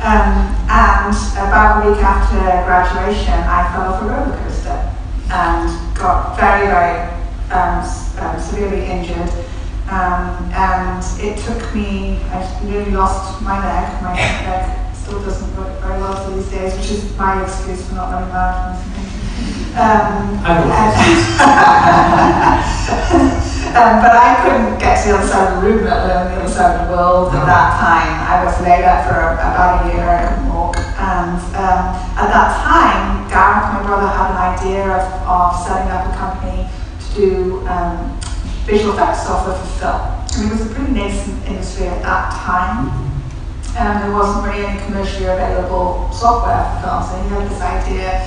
Um, 0.03 0.51
and 0.67 1.15
about 1.39 1.85
a 1.85 1.89
week 1.89 2.03
after 2.03 2.35
graduation, 2.67 3.35
I 3.35 3.71
fell 3.71 3.93
off 3.93 4.01
a 4.01 4.05
roller 4.05 4.35
coaster 4.43 4.91
and 5.31 5.95
got 5.95 6.35
very, 6.37 6.67
very 6.67 7.07
um, 7.49 7.79
um, 8.19 8.37
severely 8.41 8.85
injured. 8.85 9.31
Um, 9.89 10.51
and 10.51 11.01
it 11.21 11.37
took 11.45 11.73
me, 11.73 12.19
I 12.31 12.63
nearly 12.65 12.91
lost 12.91 13.41
my 13.41 13.63
leg. 13.63 14.03
My 14.03 14.13
leg 14.49 14.93
still 14.93 15.23
doesn't 15.23 15.55
work 15.55 15.79
very 15.79 16.01
well 16.01 16.35
these 16.35 16.49
days, 16.49 16.75
which 16.75 16.91
is 16.91 17.17
my 17.17 17.41
excuse 17.41 17.87
for 17.87 17.95
not 17.95 18.11
running 18.11 18.29
marathons. 18.29 18.83
Um, 19.79 20.39
I 20.43 20.51
will. 23.39 23.49
um, 23.73 24.05
but 24.05 24.13
I 24.13 24.37
couldn't 24.37 24.77
get 24.77 25.01
to 25.01 25.09
the 25.09 25.17
other 25.17 25.27
side 25.27 25.49
of 25.49 25.57
the 25.57 25.65
room, 25.65 25.85
let 25.85 26.05
alone 26.05 26.29
the 26.29 26.45
other 26.45 26.53
side 26.53 26.77
of 26.77 26.85
the 26.85 26.93
world 26.93 27.33
at 27.33 27.41
that 27.49 27.81
time. 27.81 28.13
I 28.29 28.45
was 28.45 28.53
laid 28.61 28.85
up 28.85 29.09
for 29.09 29.17
about 29.17 29.81
a 29.81 29.89
year, 29.89 30.05
I 30.05 30.29
couldn't 30.29 30.53
walk. 30.53 30.77
And 30.77 31.41
um, 31.57 31.81
at 32.13 32.29
that 32.29 32.49
time, 32.61 33.25
Gareth, 33.33 33.73
my 33.73 33.81
brother, 33.81 34.05
had 34.13 34.29
an 34.29 34.41
idea 34.53 34.85
of, 34.93 35.05
of 35.25 35.57
setting 35.65 35.89
up 35.89 36.05
a 36.05 36.13
company 36.13 36.69
to 36.69 37.07
do 37.17 37.65
um, 37.65 38.13
visual 38.69 38.93
effects 38.93 39.25
software 39.25 39.57
for 39.57 39.65
film. 39.81 40.01
And 40.37 40.41
it 40.45 40.51
was 40.53 40.69
a 40.69 40.73
pretty 40.73 40.93
nascent 40.93 41.41
industry 41.49 41.87
at 41.87 42.03
that 42.05 42.29
time. 42.45 42.93
And 43.73 44.05
there 44.05 44.13
wasn't 44.13 44.45
really 44.45 44.69
any 44.69 44.77
commercially 44.85 45.25
available 45.25 46.13
software 46.13 46.61
for 46.77 46.85
film, 46.85 47.01
so 47.09 47.13
he 47.17 47.29
had 47.33 47.49
this 47.49 47.61
idea 47.61 48.21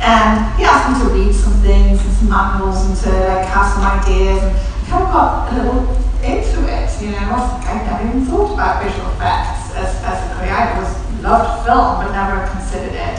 and 0.00 0.52
he 0.58 0.64
asked 0.64 0.92
me 0.92 1.08
to 1.08 1.08
read 1.08 1.34
some 1.34 1.54
things 1.64 2.04
and 2.04 2.12
some 2.12 2.28
manuals 2.28 2.84
and 2.84 2.96
to 2.96 3.10
like 3.32 3.48
have 3.48 3.72
some 3.72 3.80
ideas 3.80 4.42
and 4.44 4.52
I 4.52 4.75
kind 4.88 5.02
of 5.04 5.10
got 5.12 5.52
a 5.52 5.56
little 5.56 6.06
into 6.22 6.66
it, 6.66 6.88
you 7.02 7.10
know. 7.10 7.18
I 7.18 7.30
was 7.30 7.46
I 7.66 7.74
never 7.82 8.08
even 8.08 8.24
thought 8.26 8.54
about 8.54 8.82
visual 8.82 9.10
effects 9.12 9.74
as, 9.74 9.90
as 10.02 10.18
a 10.24 10.34
career. 10.34 10.52
I 10.54 10.74
always 10.74 10.94
loved 11.22 11.66
film 11.66 12.02
but 12.02 12.12
never 12.12 12.46
considered 12.50 12.94
it. 12.94 13.18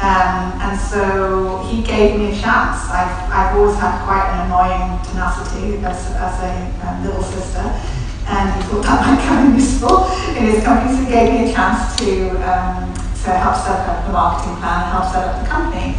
Um, 0.00 0.58
and 0.60 0.74
so 0.80 1.62
he 1.70 1.82
gave 1.82 2.18
me 2.18 2.32
a 2.32 2.36
chance. 2.36 2.90
I've, 2.90 3.14
I've 3.30 3.56
always 3.56 3.76
had 3.78 4.04
quite 4.04 4.26
an 4.34 4.50
annoying 4.50 5.00
tenacity 5.06 5.84
as, 5.84 6.10
as 6.18 6.34
a 6.42 6.52
um, 6.88 7.04
little 7.04 7.22
sister 7.22 7.62
and 8.26 8.56
he 8.56 8.68
thought 8.68 8.82
that 8.82 9.00
might 9.06 9.20
come 9.24 9.46
in 9.46 9.54
useful 9.54 10.08
in 10.36 10.44
his 10.48 10.64
company, 10.64 10.96
so 10.96 11.04
he 11.04 11.10
gave 11.12 11.28
me 11.32 11.50
a 11.50 11.52
chance 11.52 11.94
to 11.96 12.30
um, 12.40 12.92
to 13.24 13.30
help 13.32 13.56
set 13.56 13.88
up 13.88 14.04
the 14.06 14.12
marketing 14.12 14.56
plan, 14.60 14.90
help 14.92 15.12
set 15.12 15.24
up 15.24 15.42
the 15.42 15.48
company. 15.48 15.96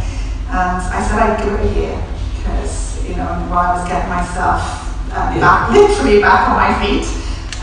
And 0.50 0.78
I 0.78 1.02
said 1.02 1.18
I'd 1.18 1.42
give 1.42 1.54
it 1.54 1.66
a 1.66 1.74
year 1.74 1.96
because 2.36 3.02
you 3.06 3.16
know 3.16 3.26
while 3.50 3.74
I 3.74 3.78
was 3.78 3.88
getting 3.88 4.10
myself 4.10 4.85
Yeah. 5.16 5.40
back, 5.40 5.72
literally 5.72 6.20
back 6.20 6.48
on 6.48 6.56
my 6.60 6.72
feet. 6.84 7.08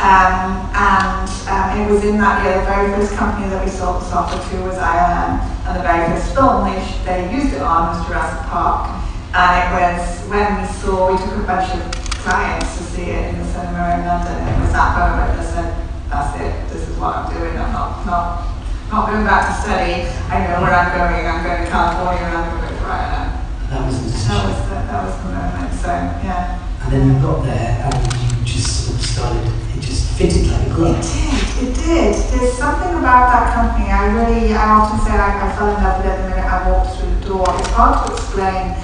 Um, 0.01 0.73
and 0.73 1.29
um, 1.47 1.65
it 1.77 1.85
was 1.85 2.03
in 2.03 2.17
that 2.17 2.41
year 2.41 2.57
the 2.59 2.65
very 2.65 2.89
first 2.97 3.13
company 3.13 3.47
that 3.53 3.61
we 3.63 3.69
sold 3.69 4.01
the 4.01 4.09
software 4.09 4.41
to 4.41 4.55
was 4.65 4.75
ILM, 4.81 5.37
and 5.69 5.71
the 5.77 5.85
very 5.85 6.09
first 6.09 6.33
film 6.33 6.65
they, 6.65 6.81
sh- 6.81 6.97
they 7.05 7.29
used 7.29 7.53
it 7.53 7.61
on 7.61 7.93
was 7.93 8.01
Jurassic 8.09 8.41
Park. 8.49 8.89
And 9.37 9.51
it 9.61 9.69
was 9.77 10.01
when 10.33 10.49
we 10.61 10.65
saw, 10.81 11.13
we 11.13 11.17
took 11.21 11.37
a 11.37 11.45
bunch 11.45 11.69
of 11.77 11.81
clients 12.25 12.77
to 12.77 12.83
see 12.89 13.13
it 13.13 13.33
in 13.33 13.39
the 13.39 13.45
cinema 13.45 14.01
in 14.01 14.05
London, 14.09 14.33
and 14.33 14.49
it 14.49 14.57
was 14.65 14.73
that 14.73 14.97
moment 14.97 15.37
I 15.37 15.45
said, 15.45 15.69
that's 16.09 16.33
it, 16.41 16.53
this 16.73 16.89
is 16.89 16.97
what 16.97 17.15
I'm 17.15 17.27
doing, 17.33 17.53
I'm 17.57 17.71
not, 17.73 18.05
not, 18.05 18.49
not 18.89 19.09
going 19.13 19.25
back 19.25 19.45
to 19.49 19.53
study, 19.61 20.09
I 20.29 20.41
know 20.45 20.61
where 20.61 20.73
I'm 20.73 20.89
going, 20.89 21.25
I'm 21.25 21.43
going 21.45 21.65
to 21.65 21.69
California 21.69 22.23
and 22.29 22.37
I'm 22.37 22.49
going 22.61 22.65
to 22.65 22.81
ILM. 22.81 23.29
That 23.69 23.85
was 23.85 23.97
the 24.01 24.09
decision. 24.09 24.33
That 24.33 24.45
was 24.49 24.57
the, 24.69 24.75
that 24.89 24.99
was 25.05 25.15
the 25.21 25.29
moment, 25.29 25.73
so 25.73 25.89
yeah. 26.25 26.62
And 26.83 26.91
then 26.91 27.15
you 27.15 27.21
got 27.21 27.43
there 27.43 27.89
and 27.91 27.95
you 28.39 28.45
just 28.45 28.85
sort 28.85 28.99
of 28.99 29.05
started, 29.05 29.47
it 29.77 29.81
just 29.81 30.11
fitted 30.17 30.51
like 30.51 30.67
a 30.67 30.69
glove. 30.75 30.99
It 30.99 31.03
did, 31.03 31.69
it 31.69 31.75
did. 31.75 32.13
There's 32.31 32.57
something 32.57 32.93
about 32.99 33.31
that 33.31 33.55
company. 33.55 33.89
I 33.89 34.11
really, 34.11 34.53
I 34.53 34.69
often 34.69 34.99
say 34.99 35.11
I, 35.11 35.47
I 35.47 35.55
fell 35.55 35.69
in 35.75 35.81
love 35.81 36.03
with 36.03 36.11
it 36.11 36.17
the 36.17 36.29
minute 36.29 36.43
I 36.43 36.69
walked 36.69 36.99
through 36.99 37.15
the 37.15 37.25
door. 37.25 37.45
It's 37.57 37.69
hard 37.69 38.05
to 38.05 38.13
explain. 38.13 38.75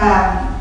Um, 0.00 0.54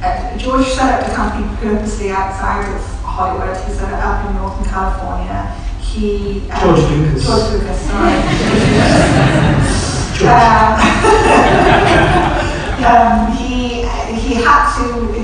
uh, 0.00 0.36
George 0.36 0.66
set 0.66 1.00
up 1.00 1.08
the 1.08 1.14
company 1.16 1.48
purposely 1.56 2.10
outside 2.10 2.68
of 2.68 2.80
Hollywood. 3.02 3.56
He 3.56 3.72
set 3.72 3.88
it 3.88 3.98
up 3.98 4.28
in 4.28 4.36
Northern 4.36 4.64
California. 4.64 5.50
He 5.80 6.48
um, 6.50 6.76
George 6.76 6.84
Lucas. 6.90 7.26
George 7.26 7.50
Lucas, 7.50 7.80
sorry. 7.88 8.12
George. 10.18 10.36
Um, 10.36 10.76
um, 12.84 13.32
he 13.32 13.88
he 14.14 14.34
had 14.34 14.68
to. 14.76 15.17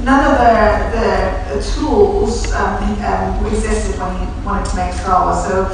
Didn't- 0.00 0.04
None 0.04 0.24
of 0.24 0.38
the 0.38 1.54
the, 1.54 1.62
tools 1.74 2.50
um, 2.52 2.82
um, 3.04 3.46
existed 3.46 3.98
when 4.00 4.16
he 4.16 4.26
wanted 4.44 4.64
to 4.70 4.76
make 4.76 4.92
Star 4.94 5.26
Wars. 5.26 5.44
So 5.46 5.64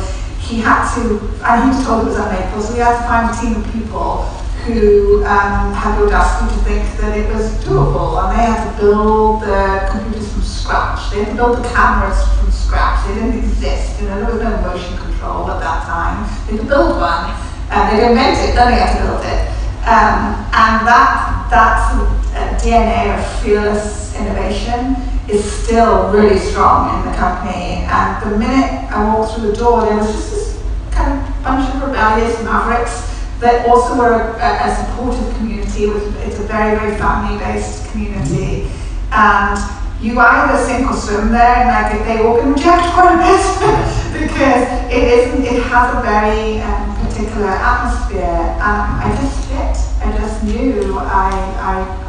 he 0.40 0.60
had 0.60 0.94
to, 0.94 1.18
and 1.44 1.62
he 1.62 1.68
was 1.76 1.86
told 1.86 2.02
it 2.06 2.10
was 2.10 2.18
unmakeable. 2.18 2.62
So 2.62 2.74
he 2.74 2.80
had 2.80 2.96
to 3.02 3.06
find 3.06 3.30
a 3.30 3.40
team 3.40 3.56
of 3.62 3.72
people 3.72 4.24
who 4.64 5.24
um, 5.24 5.72
had 5.74 5.96
the 5.98 6.06
audacity 6.06 6.54
to 6.54 6.64
think 6.64 6.98
that 7.00 7.16
it 7.16 7.32
was 7.32 7.52
doable, 7.64 8.18
and 8.24 8.36
they 8.38 8.42
had 8.42 8.64
to 8.66 8.80
build 8.80 9.42
the 9.42 9.86
computers 9.90 10.32
from 10.32 10.42
scratch. 10.42 11.10
They 11.10 11.22
had 11.22 11.28
to 11.30 11.34
build 11.36 11.58
the 11.62 11.68
cameras 11.68 12.18
from 12.34 12.50
scratch. 12.50 13.06
They 13.06 13.14
didn't 13.14 13.38
exist. 13.38 14.00
You 14.00 14.08
know, 14.08 14.20
there 14.24 14.34
was 14.34 14.42
no 14.42 14.56
motion 14.62 14.96
control 14.98 15.50
at 15.50 15.60
that 15.60 15.84
time. 15.86 16.26
They 16.46 16.56
had 16.56 16.62
to 16.62 16.66
build 16.66 16.98
one. 16.98 17.30
And 17.70 17.82
they 17.98 18.06
invent 18.08 18.38
it, 18.38 18.54
then 18.54 18.70
they 18.72 18.78
have 18.80 18.96
to 18.96 19.02
build 19.06 19.22
it. 19.24 19.40
Um, 19.86 20.34
and 20.50 20.86
that, 20.86 21.46
that 21.50 21.94
sort 21.94 22.08
of, 22.10 22.34
uh, 22.34 22.58
DNA 22.58 23.14
of 23.18 23.42
fearless 23.42 24.05
innovation 24.18 24.96
is 25.28 25.44
still 25.44 26.12
really 26.12 26.38
strong 26.38 26.98
in 26.98 27.10
the 27.10 27.16
company. 27.16 27.84
And 27.86 28.32
the 28.32 28.38
minute 28.38 28.90
I 28.90 29.14
walked 29.14 29.34
through 29.34 29.50
the 29.50 29.56
door, 29.56 29.82
there 29.82 29.96
was 29.96 30.06
just 30.06 30.30
this 30.30 30.62
kind 30.90 31.12
of 31.12 31.44
bunch 31.44 31.74
of 31.74 31.82
rebellious 31.82 32.42
mavericks 32.42 33.06
that 33.40 33.68
also 33.68 33.98
were 33.98 34.36
a, 34.40 34.50
a, 34.64 34.74
supportive 34.74 35.36
community. 35.36 35.84
It's 36.24 36.38
a 36.38 36.44
very, 36.44 36.78
very 36.78 36.96
family-based 36.96 37.90
community. 37.90 38.70
And 39.12 39.58
you 40.00 40.18
either 40.18 40.64
sink 40.64 40.90
or 40.90 40.94
swim 40.94 41.32
there, 41.32 41.56
and 41.56 41.70
I 41.70 41.88
think 41.90 42.04
they 42.04 42.24
all 42.24 42.38
can 42.38 42.52
reject 42.52 42.92
quite 42.94 43.14
a 43.14 43.20
bit 43.20 44.20
because 44.28 44.92
it 44.92 45.04
isn't. 45.04 45.44
It 45.44 45.62
has 45.64 45.96
a 45.96 46.02
very 46.02 46.60
um, 46.60 46.96
particular 47.06 47.48
atmosphere, 47.48 48.20
and 48.20 48.60
I 48.60 49.16
just 49.20 49.48
fit. 49.48 49.76
I 50.04 50.16
just 50.18 50.44
knew 50.44 50.98
I 50.98 51.30
I 51.60 52.05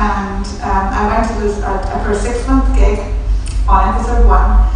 and 0.00 0.46
um, 0.64 0.86
I 0.96 1.06
went 1.12 1.28
to 1.28 1.34
this 1.44 1.62
uh, 1.62 2.02
for 2.02 2.12
a 2.12 2.18
six-month 2.18 2.74
gig 2.74 2.98
on 3.68 3.94
episode 3.94 4.26
one, 4.26 4.66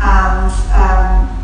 and. 0.00 0.52
Um, 0.72 1.34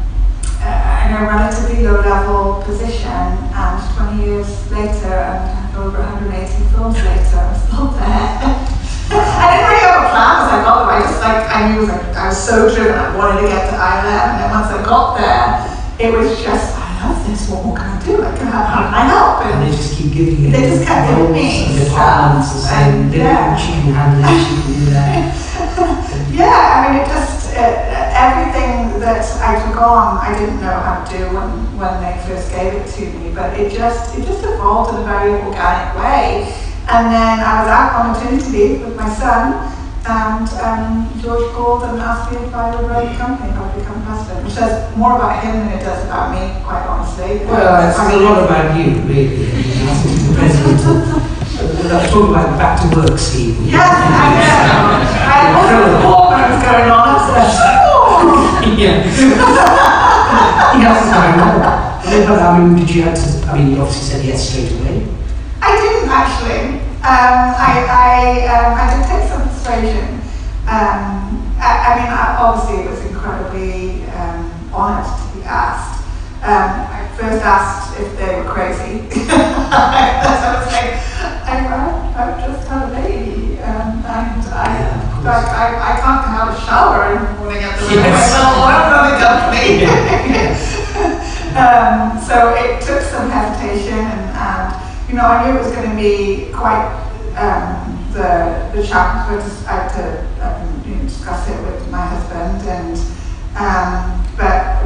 uh, 0.63 1.09
in 1.09 1.17
a 1.17 1.25
relatively 1.25 1.83
low-level 1.85 2.63
position, 2.65 3.09
and 3.09 3.81
20 3.97 4.25
years 4.25 4.71
later, 4.71 5.09
and 5.09 5.77
over 5.77 5.99
180 6.01 6.69
films 6.69 6.97
later, 6.97 7.41
I'm 7.41 7.57
still 7.57 7.89
there. 7.97 8.77
I 9.11 9.57
didn't 9.57 9.69
really 9.73 9.85
have 9.89 10.05
a 10.05 10.13
plan 10.13 10.37
as 10.37 10.53
I 10.53 10.61
got 10.63 10.87
there. 10.87 11.01
I 11.01 11.03
just 11.03 11.21
like 11.21 11.43
I 11.49 11.61
knew 11.73 11.87
like, 11.87 12.15
I 12.15 12.29
was 12.29 12.39
so 12.39 12.69
driven. 12.69 12.95
I 12.95 13.17
wanted 13.17 13.43
to 13.43 13.49
get 13.49 13.71
to 13.71 13.77
ILM, 13.77 14.05
and 14.05 14.41
then 14.41 14.51
once 14.51 14.69
I 14.69 14.85
got 14.85 15.17
there, 15.17 15.49
it 15.99 16.13
was 16.13 16.43
just 16.43 16.77
I 16.77 17.09
love 17.09 17.27
this. 17.27 17.49
What 17.49 17.65
more 17.65 17.77
can 17.77 17.89
I 17.89 18.00
do? 18.11 18.23
Like, 18.23 18.39
how, 18.39 18.67
can 18.67 18.95
I 18.95 19.05
help? 19.07 19.47
And 19.47 19.63
they 19.63 19.71
just 19.77 19.97
keep 19.97 20.13
giving 20.13 20.37
you 20.45 20.51
They 20.51 20.71
just 20.71 20.87
kept 20.87 21.09
giving 21.09 21.33
me 21.33 21.67
and 21.67 21.85
departments 21.85 22.51
and 22.53 22.63
saying, 22.63 22.95
and 22.95 23.11
"Look, 23.11 23.17
yeah. 23.17 23.57
she 23.57 23.73
can 23.73 23.95
handle 23.95 24.25
it, 24.27 24.39
she 24.43 24.55
can 24.59 24.73
do 24.75 24.91
that. 24.91 26.31
yeah, 26.35 26.59
I 26.75 26.93
mean, 26.93 27.03
it 27.03 27.07
just 27.07 27.55
uh, 27.57 27.91
everything 28.15 29.01
that 29.01 29.25
I 29.43 29.59
took 29.65 29.81
on, 29.81 30.19
I 30.19 30.39
didn't 30.39 30.61
know 30.61 30.79
how 30.81 31.05
to 31.05 31.19
do 31.19 31.25
when, 31.35 31.51
when 31.79 31.95
they 32.03 32.15
first 32.27 32.51
gave 32.53 32.75
it 32.75 32.87
to 32.87 33.03
me, 33.19 33.33
but 33.35 33.59
it 33.59 33.73
just 33.73 34.17
it 34.19 34.25
just 34.25 34.45
evolved 34.45 34.95
in 34.95 35.03
a 35.03 35.05
very 35.05 35.35
organic 35.41 35.95
way. 35.97 36.53
And 36.89 37.07
then 37.07 37.39
I 37.41 37.63
was 37.63 37.69
out 37.71 37.91
on 37.95 38.13
maternity 38.13 38.51
leave 38.51 38.83
with 38.83 38.97
my 38.97 39.09
son, 39.09 39.63
and 40.07 40.49
um, 40.65 41.11
George 41.23 41.53
called 41.53 41.85
and 41.85 42.01
asked 42.01 42.33
me 42.33 42.39
if 42.39 42.55
I 42.55 42.75
would 42.75 42.91
run 42.91 43.07
the 43.07 43.19
company, 43.19 43.51
I'd 43.53 43.75
become 43.79 44.00
president, 44.25 44.45
which 44.45 44.55
says 44.55 44.97
more 44.97 45.17
about 45.17 45.43
him 45.43 45.53
than 45.61 45.79
it 45.79 45.83
does 45.83 46.05
about 46.05 46.33
me, 46.33 46.63
quite 46.65 46.85
honestly. 46.87 47.47
Well, 47.47 47.89
it's 47.89 47.99
a 47.99 48.17
lot 48.21 48.45
about 48.45 48.77
you, 48.77 49.01
really. 49.09 49.47
Asking 49.89 50.29
the 50.29 50.35
president 50.37 50.81
uh, 51.91 52.07
talk 52.09 52.31
about 52.31 52.53
the 52.53 52.59
back 52.59 52.81
to 52.81 52.97
work 52.97 53.19
scheme. 53.19 53.57
Yes, 53.71 53.89
I 53.93 54.61
know. 54.69 55.01
I 55.27 55.53
wasn't 55.57 56.03
thought 56.03 56.31
what 56.31 56.51
was 56.51 56.63
going 56.63 56.91
on. 56.91 57.09
I 57.21 57.45
sure. 57.51 58.75
yeah. 58.81 59.05
yes, 60.81 61.01
I 61.13 61.37
know. 61.37 62.27
But 62.27 62.39
I 62.43 62.59
mean, 62.59 62.77
did 62.77 62.91
you 62.95 63.03
have 63.03 63.15
to? 63.15 63.51
I 63.51 63.59
mean, 63.59 63.73
you 63.73 63.81
obviously 63.81 64.03
said 64.03 64.25
yes 64.25 64.49
straight 64.49 64.73
away. 64.81 65.07
I 65.63 65.77
didn't 65.77 66.09
actually. 66.09 66.81
Um, 67.01 67.57
I, 67.57 67.87
I, 67.89 68.13
um, 68.45 68.77
I 68.77 68.85
did 68.93 69.03
take 69.09 69.29
some 69.29 69.49
persuasion. 69.49 70.21
Um, 70.69 71.41
I, 71.57 71.71
I 71.81 71.91
mean, 71.97 72.11
I, 72.13 72.37
obviously, 72.39 72.85
it 72.85 72.91
was 72.91 73.01
incredibly 73.01 73.10
honoured 74.81 75.05
to 75.05 75.39
be 75.39 75.45
asked. 75.45 76.01
Um, 76.41 76.89
I 76.89 77.05
first 77.21 77.45
asked 77.45 78.01
if 78.01 78.17
they 78.17 78.35
were 78.41 78.49
crazy. 78.49 79.05
I 79.29 80.57
was 80.57 80.73
like, 80.73 80.97
I, 81.45 81.69
I've 82.17 82.41
just 82.41 82.67
had 82.67 82.89
a 82.89 82.91
baby, 82.97 83.61
um, 83.61 84.01
and 84.09 84.41
I, 84.49 84.65
Yeah, 84.73 85.21
like, 85.21 85.47
I, 85.53 85.67
I 85.77 86.01
can't 86.01 86.25
have 86.33 86.49
a 86.49 86.61
shower 86.65 87.13
in 87.13 87.21
the 87.23 87.33
morning 87.41 87.63
at 87.63 87.79
the 87.79 87.85
Yes. 87.95 88.33
I'm 88.41 88.89
not 88.89 89.13
a 89.13 89.17
company. 89.21 89.85
um, 91.61 92.17
so 92.25 92.55
it 92.57 92.81
took 92.81 93.03
some 93.03 93.29
hesitation, 93.29 93.99
and, 93.99 94.31
and 94.33 95.09
you 95.11 95.15
know, 95.17 95.25
I 95.27 95.45
knew 95.45 95.59
it 95.59 95.63
was 95.63 95.73
going 95.73 95.91
to 95.91 95.97
be 95.97 96.51
quite 96.55 96.89
um, 97.37 98.01
the 98.13 98.71
the 98.75 98.87
challenge. 98.87 99.45
I 99.69 99.73
had 99.77 99.89
to 100.01 100.05
um, 100.41 100.83
you 100.87 100.95
know, 100.97 101.03
discuss 101.03 101.49
it 101.51 101.61
with 101.67 101.91
my 101.91 102.07
husband, 102.07 102.63
and 102.65 102.97
um, 103.57 104.20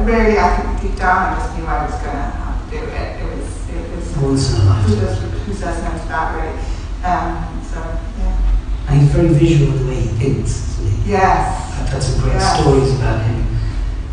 really, 0.05 0.37
I 0.39 0.55
think 0.57 0.81
deep 0.81 0.95
down, 0.99 1.33
I 1.33 1.35
just 1.39 1.57
knew 1.57 1.65
I 1.65 1.85
was 1.85 1.93
going 2.01 2.15
to 2.15 2.21
have 2.21 2.63
to 2.63 2.69
do 2.71 2.83
it. 2.83 3.21
It 3.21 3.25
was 3.35 3.69
it 3.69 3.95
was 3.95 4.17
Once 4.17 4.53
in 4.53 4.67
a 4.67 4.73
who 4.73 4.95
lifetime. 4.95 5.29
who 5.45 5.53
says 5.53 5.83
no 5.83 5.91
to 5.91 6.07
that 6.07 6.35
really. 6.35 6.59
Um, 7.03 7.61
so 7.63 7.79
yeah, 8.19 8.87
And 8.89 9.01
he's 9.01 9.11
very 9.11 9.27
visual 9.29 9.73
in 9.73 9.83
the 9.85 9.91
way 9.91 10.01
he 10.01 10.07
thinks, 10.09 10.79
isn't 10.79 11.03
he? 11.03 11.11
yes, 11.11 11.79
I've 11.81 11.89
heard 11.89 12.03
some 12.03 12.21
great 12.21 12.33
Yeah. 12.35 12.61
stories 12.61 12.93
about 12.95 13.21
him 13.25 13.45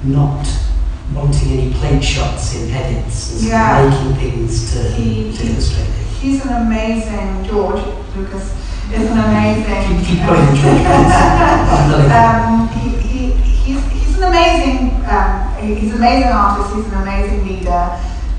not 0.04 0.46
wanting 1.14 1.52
any 1.52 1.72
plate 1.74 2.02
shots 2.02 2.54
in 2.56 2.70
edits 2.70 3.32
and 3.40 3.48
Yeah. 3.48 3.88
making 3.88 4.14
things 4.16 4.72
to, 4.72 4.82
He- 4.92 5.32
to 5.36 5.46
illustrate 5.46 5.84
it. 5.88 6.06
he's 6.20 6.44
an 6.44 6.52
amazing 6.66 7.44
George 7.44 7.82
Lucas 8.16 8.52
is 8.92 9.10
an 9.10 9.18
amazing. 9.18 9.98
Keep, 10.00 10.06
keep 10.06 10.26
going, 10.26 10.54
George. 10.54 10.64
I'm 10.86 11.90
not- 11.90 12.10
Um, 12.10 12.68
he, 12.68 12.88
he, 12.90 13.30
he's, 13.32 13.82
he's 13.90 14.16
an 14.18 14.24
amazing, 14.24 14.90
um, 15.08 15.41
he's 15.62 15.90
an 15.90 15.98
amazing 15.98 16.32
artist, 16.32 16.74
he's 16.74 16.86
an 16.86 17.02
amazing 17.02 17.46
leader, 17.46 17.70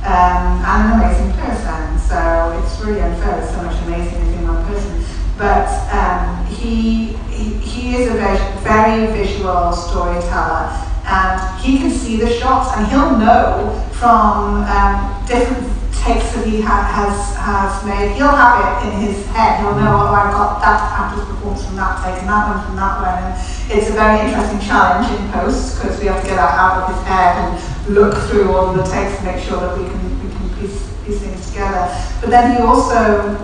um, 0.04 0.64
and 0.64 0.92
an 0.92 1.00
amazing 1.00 1.32
person. 1.34 1.98
So 2.00 2.62
it's 2.62 2.80
really 2.84 3.02
unfair 3.02 3.38
there's 3.38 3.50
so 3.56 3.64
much 3.64 3.82
amazing 3.84 4.22
is 4.22 4.38
in 4.38 4.48
one 4.48 4.66
person. 4.66 5.04
But 5.38 5.68
um, 5.92 6.46
he, 6.48 7.14
he, 7.32 7.54
he 7.56 7.96
is 7.96 8.10
a 8.10 8.14
ve- 8.14 8.64
very 8.64 9.08
visual 9.14 9.72
storyteller, 9.72 10.70
and 11.06 11.62
he 11.62 11.80
can 11.80 11.90
see 11.92 12.18
the 12.18 12.30
shots, 12.30 12.78
and 12.78 12.88
he'll 12.88 13.18
know 13.18 13.82
from 13.94 14.64
um, 14.64 15.26
different 15.26 15.83
takes 16.02 16.34
that 16.34 16.46
he 16.48 16.62
ha- 16.62 16.90
has 16.90 17.36
has 17.38 17.86
made. 17.86 18.16
He'll 18.16 18.34
have 18.34 18.60
it 18.62 18.88
in 18.88 18.92
his 19.02 19.26
head. 19.28 19.60
He'll 19.62 19.76
know, 19.76 20.08
oh, 20.08 20.16
I've 20.16 20.34
got 20.34 20.62
that 20.62 20.80
actor's 20.92 21.26
performance 21.26 21.66
from 21.66 21.76
that 21.78 22.02
take 22.04 22.22
and 22.22 22.30
that 22.30 22.44
one 22.50 22.60
from 22.66 22.76
that 22.76 22.96
one. 23.04 23.18
And 23.24 23.34
it's 23.72 23.90
a 23.90 23.94
very 23.94 24.20
interesting 24.26 24.60
challenge 24.60 25.12
in 25.12 25.22
post 25.32 25.80
because 25.80 26.00
we 26.00 26.08
have 26.08 26.22
to 26.22 26.28
get 26.28 26.38
that 26.38 26.56
out 26.58 26.84
of 26.84 26.96
his 26.96 27.02
head 27.06 27.34
and 27.38 27.52
look 27.94 28.16
through 28.28 28.52
all 28.52 28.74
the 28.74 28.84
takes 28.84 29.18
to 29.20 29.24
make 29.24 29.44
sure 29.44 29.60
that 29.60 29.78
we 29.78 29.86
can 29.86 30.02
we 30.24 30.30
can 30.32 30.48
piece 30.58 30.90
these 31.06 31.20
things 31.22 31.50
together. 31.52 31.88
But 32.22 32.30
then 32.30 32.56
he 32.56 32.64
also 32.64 33.38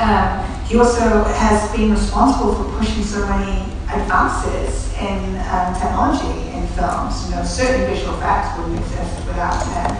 um, 0.00 0.30
he 0.64 0.78
also 0.78 1.24
has 1.36 1.70
been 1.76 1.92
responsible 1.92 2.54
for 2.54 2.64
pushing 2.78 3.04
so 3.04 3.26
many 3.28 3.72
advances 3.92 4.92
in 4.96 5.36
um, 5.52 5.74
technology 5.76 6.48
in 6.56 6.66
films. 6.72 7.28
You 7.28 7.36
know, 7.36 7.44
certain 7.44 7.86
visual 7.86 8.16
effects 8.16 8.56
wouldn't 8.56 8.80
exist 8.80 9.26
without 9.26 9.60
him. 9.68 9.92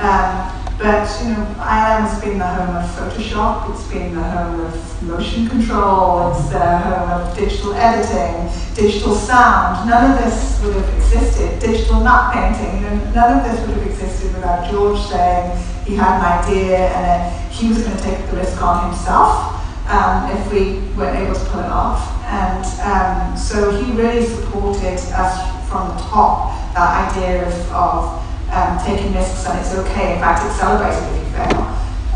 Um, 0.00 0.57
but 0.78 1.10
you 1.20 1.30
know, 1.30 1.44
has 1.58 2.20
been 2.20 2.38
the 2.38 2.46
home 2.46 2.76
of 2.76 2.88
Photoshop. 2.90 3.68
It's 3.70 3.86
been 3.90 4.14
the 4.14 4.22
home 4.22 4.60
of 4.60 5.02
motion 5.02 5.48
control. 5.48 6.30
It's 6.30 6.48
the 6.50 6.78
home 6.78 7.10
of 7.10 7.36
digital 7.36 7.74
editing, 7.74 8.48
digital 8.76 9.14
sound. 9.16 9.88
None 9.90 10.12
of 10.12 10.24
this 10.24 10.62
would 10.62 10.76
have 10.76 10.94
existed. 10.96 11.58
Digital 11.58 12.00
matte 12.00 12.32
painting. 12.32 13.12
None 13.12 13.38
of 13.38 13.44
this 13.44 13.60
would 13.66 13.76
have 13.76 13.86
existed 13.86 14.32
without 14.34 14.70
George 14.70 15.00
saying 15.00 15.58
he 15.84 15.96
had 15.96 16.20
an 16.20 16.44
idea 16.44 16.88
and 16.94 17.34
uh, 17.34 17.48
he 17.50 17.68
was 17.68 17.82
going 17.82 17.96
to 17.96 18.02
take 18.02 18.30
the 18.30 18.36
risk 18.36 18.62
on 18.62 18.88
himself 18.88 19.58
um, 19.88 20.30
if 20.30 20.52
we 20.52 20.78
weren't 20.96 21.18
able 21.18 21.34
to 21.34 21.44
pull 21.46 21.60
it 21.60 21.66
off. 21.66 22.22
And 22.26 22.64
um, 22.86 23.36
so 23.36 23.72
he 23.82 23.90
really 23.92 24.24
supported 24.24 24.94
us 24.94 25.68
from 25.68 25.88
the 25.88 25.94
top. 26.04 26.54
That 26.74 27.10
idea 27.10 27.48
of, 27.48 27.72
of 27.72 28.27
um, 28.50 28.78
taking 28.84 29.12
risks 29.14 29.46
and 29.46 29.58
it's 29.58 29.74
okay. 29.74 30.14
In 30.14 30.20
fact, 30.20 30.44
it's 30.46 30.56
celebrated 30.56 31.02
if 31.02 31.24
you 31.24 31.32
fail. 31.32 31.62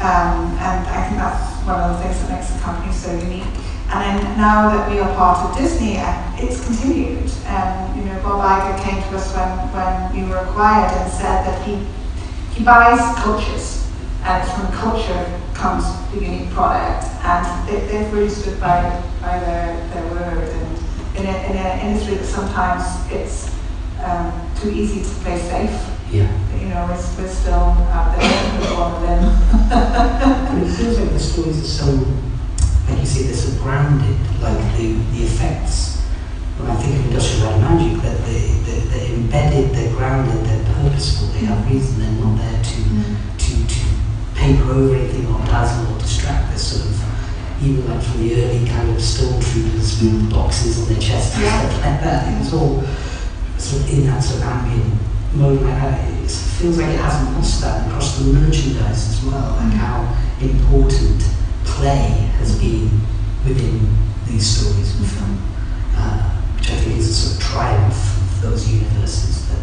Um, 0.03 0.59
and 0.59 0.81
I 0.89 1.07
think 1.07 1.19
that's 1.21 1.63
one 1.67 1.79
of 1.79 1.97
the 1.97 2.03
things 2.03 2.19
that 2.21 2.31
makes 2.31 2.51
the 2.51 2.61
company 2.61 2.93
so 2.93 3.13
unique. 3.13 3.47
And 3.93 4.19
then 4.19 4.37
now 4.37 4.69
that 4.71 4.91
we 4.91 4.99
are 5.01 5.15
part 5.15 5.39
of 5.45 5.57
Disney, 5.57 5.99
uh, 5.99 6.13
it's 6.37 6.65
continued. 6.65 7.31
Um, 7.47 7.97
you 7.97 8.05
know, 8.05 8.19
Bob 8.23 8.41
Iger 8.41 8.83
came 8.83 9.03
to 9.03 9.17
us 9.17 9.33
when, 9.37 9.49
when 9.77 9.93
we 10.17 10.29
were 10.29 10.39
acquired 10.39 10.91
and 10.91 11.13
said 11.13 11.45
that 11.47 11.63
he 11.67 11.85
he 12.55 12.63
buys 12.65 13.01
cultures, 13.17 13.89
and 14.25 14.47
from 14.53 14.71
culture 14.77 15.41
comes 15.55 15.85
the 16.13 16.21
unique 16.21 16.51
product. 16.51 17.07
And 17.25 17.69
they, 17.69 17.81
they've 17.87 18.13
really 18.13 18.29
stood 18.29 18.61
by, 18.61 19.03
by 19.23 19.39
their, 19.41 19.89
their 19.89 20.11
word. 20.13 20.49
And 20.49 21.17
in, 21.17 21.25
in 21.27 21.57
an 21.57 21.81
industry 21.81 22.17
that 22.17 22.27
sometimes 22.27 22.85
it's 23.11 23.51
um, 24.05 24.33
too 24.61 24.71
easy 24.71 25.03
to 25.03 25.21
play 25.21 25.39
safe, 25.39 25.92
Yeah. 26.13 26.29
you 26.61 26.69
know, 26.69 26.85
we're, 26.93 27.25
we're 27.25 27.33
still 27.33 27.73
out 27.89 28.13
there 28.13 28.61
with 28.61 28.69
of 28.77 29.01
them. 29.01 29.23
But 29.73 30.59
it 30.61 30.77
feels 30.77 30.99
like 31.01 31.09
the 31.11 31.19
stories 31.19 31.59
are 31.65 31.65
so, 31.65 31.87
like 32.87 33.01
you 33.01 33.07
say, 33.07 33.23
they're 33.25 33.35
so 33.35 33.57
grounded, 33.63 34.17
like 34.43 34.59
the, 34.77 34.93
the 35.17 35.25
effects. 35.25 36.03
When 36.59 36.71
I 36.71 36.77
think 36.77 37.01
of 37.01 37.07
industrial 37.07 37.47
light 37.57 37.61
magic, 37.61 38.03
that 38.03 38.19
they, 38.27 38.45
they, 38.69 38.79
they're 38.93 39.15
embedded, 39.15 39.71
they're 39.75 39.95
grounded, 39.97 40.45
they're 40.45 40.65
purposeful, 40.75 41.29
they 41.29 41.47
have 41.49 41.65
reason, 41.71 41.99
they're 42.01 42.25
not 42.25 42.37
there 42.37 42.63
to, 42.63 42.79
mm. 42.93 43.17
to, 43.39 43.53
to 43.73 43.81
paper 44.37 44.71
over 44.71 44.95
anything 44.95 45.25
or 45.33 45.41
dazzle 45.47 45.97
or 45.97 45.99
distract. 45.99 46.51
They're 46.51 46.59
sort 46.59 46.93
of, 46.93 47.65
even 47.65 47.89
like 47.89 48.03
from 48.05 48.21
the 48.21 48.35
early 48.37 48.69
kind 48.69 48.91
of 48.91 48.97
stormtroopers 48.97 50.03
with 50.03 50.31
boxes 50.31 50.79
on 50.83 50.93
their 50.93 51.01
chests 51.01 51.35
and 51.37 51.45
Yeah. 51.45 51.71
stuff 51.71 51.85
like 51.85 52.01
that. 52.05 52.35
It 52.35 52.39
was 52.39 52.53
all 52.53 52.83
sort 53.57 53.81
of 53.83 53.93
in 53.97 54.05
that 54.07 54.21
sort 54.23 54.43
of 54.43 54.49
ambient 54.49 54.93
It 55.35 56.31
feels 56.31 56.79
like 56.79 56.91
it 56.91 57.01
hasn't 57.01 57.35
lost 57.35 57.63
that 57.63 57.89
across 57.89 58.19
the 58.19 58.33
merchandise 58.33 59.09
as 59.09 59.25
well, 59.25 59.57
like 59.57 59.73
how 59.73 60.17
important 60.41 61.25
play 61.65 62.31
has 62.39 62.59
been 62.61 62.91
within 63.45 63.97
these 64.27 64.47
stories 64.47 64.95
and 64.99 65.09
film, 65.09 65.43
uh, 65.97 66.31
which 66.57 66.71
I 66.71 66.77
think 66.77 66.99
is 66.99 67.09
a 67.09 67.15
sort 67.15 67.37
of 67.37 67.43
triumph 67.43 67.95
of 67.95 68.43
those 68.43 68.71
universes 68.71 69.49
that 69.49 69.59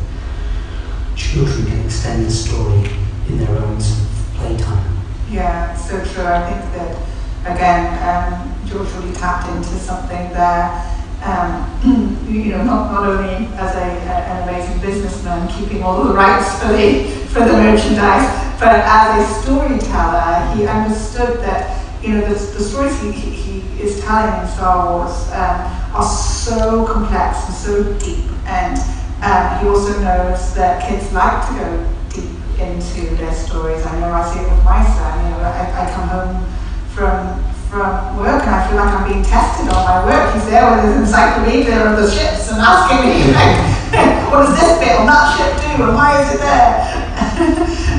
children 1.15 1.67
can 1.67 1.85
extend 1.85 2.25
the 2.25 2.31
story 2.31 2.89
in 3.27 3.37
their 3.37 3.55
own 3.55 3.79
sort 3.79 4.09
of 4.09 4.31
playtime. 4.37 4.97
Yeah, 5.29 5.75
so 5.75 6.03
true. 6.03 6.25
I 6.25 6.49
think 6.49 6.73
that 6.73 7.53
again, 7.53 7.85
um, 8.09 8.55
George 8.67 8.91
really 8.93 9.13
tapped 9.13 9.47
into 9.49 9.77
something 9.77 10.33
there. 10.33 10.98
Um, 11.23 11.67
you 12.29 12.51
know, 12.51 12.63
not, 12.63 12.91
not 12.91 13.03
only 13.03 13.47
as 13.57 13.75
a, 13.75 13.79
a, 13.79 13.83
an 13.83 14.49
amazing 14.49 14.79
businessman, 14.79 15.47
keeping 15.49 15.83
all 15.83 16.03
the 16.03 16.13
rights 16.13 16.59
for 16.59 16.69
the 16.69 17.03
for 17.29 17.41
the 17.41 17.53
merchandise, 17.53 18.25
but 18.59 18.69
as 18.69 19.19
a 19.19 19.41
storyteller, 19.41 20.55
he 20.55 20.65
understood 20.65 21.39
that 21.39 21.79
you 22.01 22.13
know 22.13 22.21
the, 22.21 22.33
the 22.33 22.63
stories 22.63 22.99
he, 23.01 23.11
he, 23.11 23.59
is 23.81 24.01
telling 24.01 24.41
in 24.41 24.47
Star 24.47 24.91
Wars 24.91 25.31
um, 25.31 25.59
are 25.95 26.03
so 26.03 26.85
complex 26.85 27.45
and 27.47 27.55
so 27.55 27.83
deep, 27.99 28.25
and 28.45 28.77
um, 29.23 29.59
he 29.59 29.69
also 29.69 29.93
knows 30.01 30.53
that 30.55 30.87
kids 30.87 31.11
like 31.13 31.47
to 31.47 31.53
go 31.55 31.93
deep 32.09 32.59
into 32.59 33.15
their 33.15 33.33
stories. 33.33 33.85
I 33.85 33.99
know 33.99 34.11
I 34.11 34.33
see 34.33 34.39
it 34.39 34.49
with 34.51 34.63
my 34.63 34.83
son. 34.83 35.23
You 35.23 35.31
know, 35.31 35.43
I, 35.43 35.87
I 35.87 35.91
come 35.91 36.07
home 36.07 36.45
from 36.93 37.38
from 37.69 38.17
work 38.17 38.41
and 38.41 38.49
I 38.49 38.65
feel 38.65 38.77
like 38.81 38.89
I'm 38.89 39.05
being 39.05 39.23
tested 39.23 39.69
on 39.69 39.85
my 39.85 40.01
work. 40.01 40.33
He's 40.33 40.45
there 40.49 40.65
with 40.73 40.89
his 40.89 41.05
encyclopedia 41.05 41.77
of 41.85 42.01
the 42.01 42.09
ships 42.09 42.49
and 42.49 42.57
asking 42.57 43.05
me, 43.05 43.29
like, 43.29 43.61
what 44.33 44.49
does 44.49 44.57
this 44.57 44.73
bit 44.81 44.97
on 44.97 45.05
that 45.05 45.37
ship 45.37 45.53
do 45.61 45.85
and 45.85 45.93
why 45.93 46.17
is 46.17 46.33
it 46.33 46.41
there? 46.41 46.81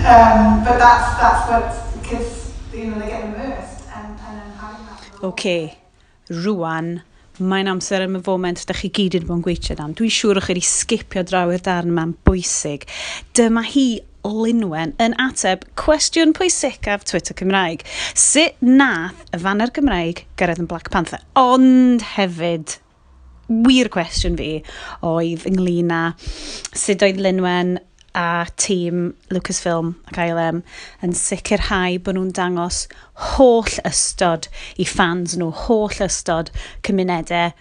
um, 0.10 0.66
but 0.66 0.74
that's, 0.74 1.14
that's 1.22 1.42
what 1.46 2.02
kids, 2.02 2.52
you 2.74 2.90
know, 2.90 2.98
they 2.98 3.06
get 3.06 3.24
immersed 3.24 3.86
and, 3.94 4.18
and 4.18 4.52
having 4.58 4.84
that. 4.86 5.22
Okay, 5.22 5.78
Rwan. 6.28 7.02
Mae'n 7.40 7.70
amser 7.72 8.02
am 8.04 8.18
y 8.18 8.20
foment 8.20 8.66
da 8.68 8.74
chi 8.76 8.90
gyd 8.92 9.14
yn 9.16 9.22
bod 9.24 9.38
yn 9.38 9.44
gweithio 9.46 9.78
am. 9.80 9.94
Dwi'n 9.96 10.12
siŵr 10.12 10.36
o'ch 10.42 10.50
chi 10.50 10.52
wedi 10.52 10.64
sgipio 10.66 11.22
draw 11.24 11.48
i'r 11.48 11.62
darn 11.64 11.88
yma'n 11.94 12.12
bwysig. 12.28 12.84
Dyma 13.32 13.62
hi 13.64 13.86
Lynwen 14.26 14.92
yn 15.02 15.16
ateb 15.22 15.64
cwestiwn 15.80 16.34
pwysicaf 16.36 17.06
Twitter 17.08 17.36
Cymraeg. 17.38 17.84
Sut 18.18 18.60
nath 18.64 19.24
y 19.34 19.40
fanner 19.42 19.72
Gymraeg 19.74 20.24
gyrraedd 20.40 20.62
yn 20.64 20.70
Black 20.70 20.90
Panther? 20.92 21.22
Ond 21.40 22.04
hefyd, 22.14 22.76
wir 23.50 23.90
cwestiwn 23.92 24.38
fi 24.38 24.50
oedd 25.06 25.46
ynglyn 25.50 25.94
â 25.94 26.02
sut 26.20 27.02
oedd 27.06 27.20
Lynwen 27.22 27.78
a 28.14 28.44
tîm 28.58 29.12
Lucasfilm 29.30 29.92
ac 30.10 30.18
ILM 30.24 30.62
yn 31.06 31.12
sicrhau 31.14 31.98
bod 32.04 32.18
nhw'n 32.18 32.32
dangos 32.34 32.84
holl 33.34 33.76
ystod 33.86 34.48
i 34.82 34.86
fans 34.86 35.36
nhw, 35.38 35.52
holl 35.66 36.02
ystod 36.06 36.50
cymunedau 36.86 37.52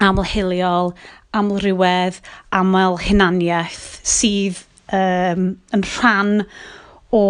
amlhiliol, 0.00 0.94
amlrywedd, 1.36 2.18
aml 2.56 2.98
hunaniaeth 3.04 4.00
sydd 4.06 4.64
um, 4.96 5.50
yn 5.74 5.84
rhan 5.96 6.40
o 7.16 7.24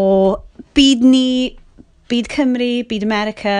byd 0.77 1.05
ni, 1.07 1.57
byd 2.11 2.29
Cymru, 2.33 2.71
byd 2.91 3.05
America, 3.07 3.55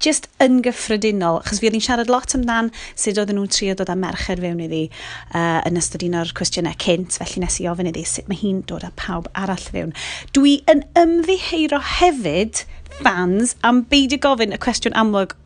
just 0.00 0.28
yn 0.40 0.60
gyffredinol, 0.64 1.42
Chos 1.44 1.60
fi 1.60 1.68
oedd 1.68 1.76
siarad 1.84 2.10
lot 2.12 2.32
amdan 2.36 2.70
sut 2.94 3.20
oedden 3.20 3.36
nhw'n 3.36 3.52
trio 3.52 3.76
dod 3.76 3.92
â 3.92 3.96
merched 3.98 4.40
fewn 4.40 4.62
iddi 4.64 4.86
uh, 4.88 5.60
yn 5.68 5.78
ystod 5.80 6.06
un 6.06 6.16
o'r 6.22 6.32
cwestiynau 6.36 6.78
cynt, 6.80 7.18
felly 7.20 7.44
nes 7.44 7.60
i 7.60 7.68
ofyn 7.70 7.90
iddi 7.92 8.06
sut 8.08 8.30
mae 8.30 8.40
hi'n 8.40 8.64
dod 8.70 8.86
â 8.88 8.92
pawb 9.00 9.28
arall 9.36 9.68
fewn. 9.74 9.92
Dwi 10.36 10.58
yn 10.72 10.86
ymddiheiro 10.98 11.82
hefyd 11.98 12.64
fans 13.02 13.54
am 13.66 13.84
beidio 13.92 14.20
gofyn 14.24 14.56
y 14.56 14.60
cwestiwn 14.60 14.96
amlwg 14.98 15.36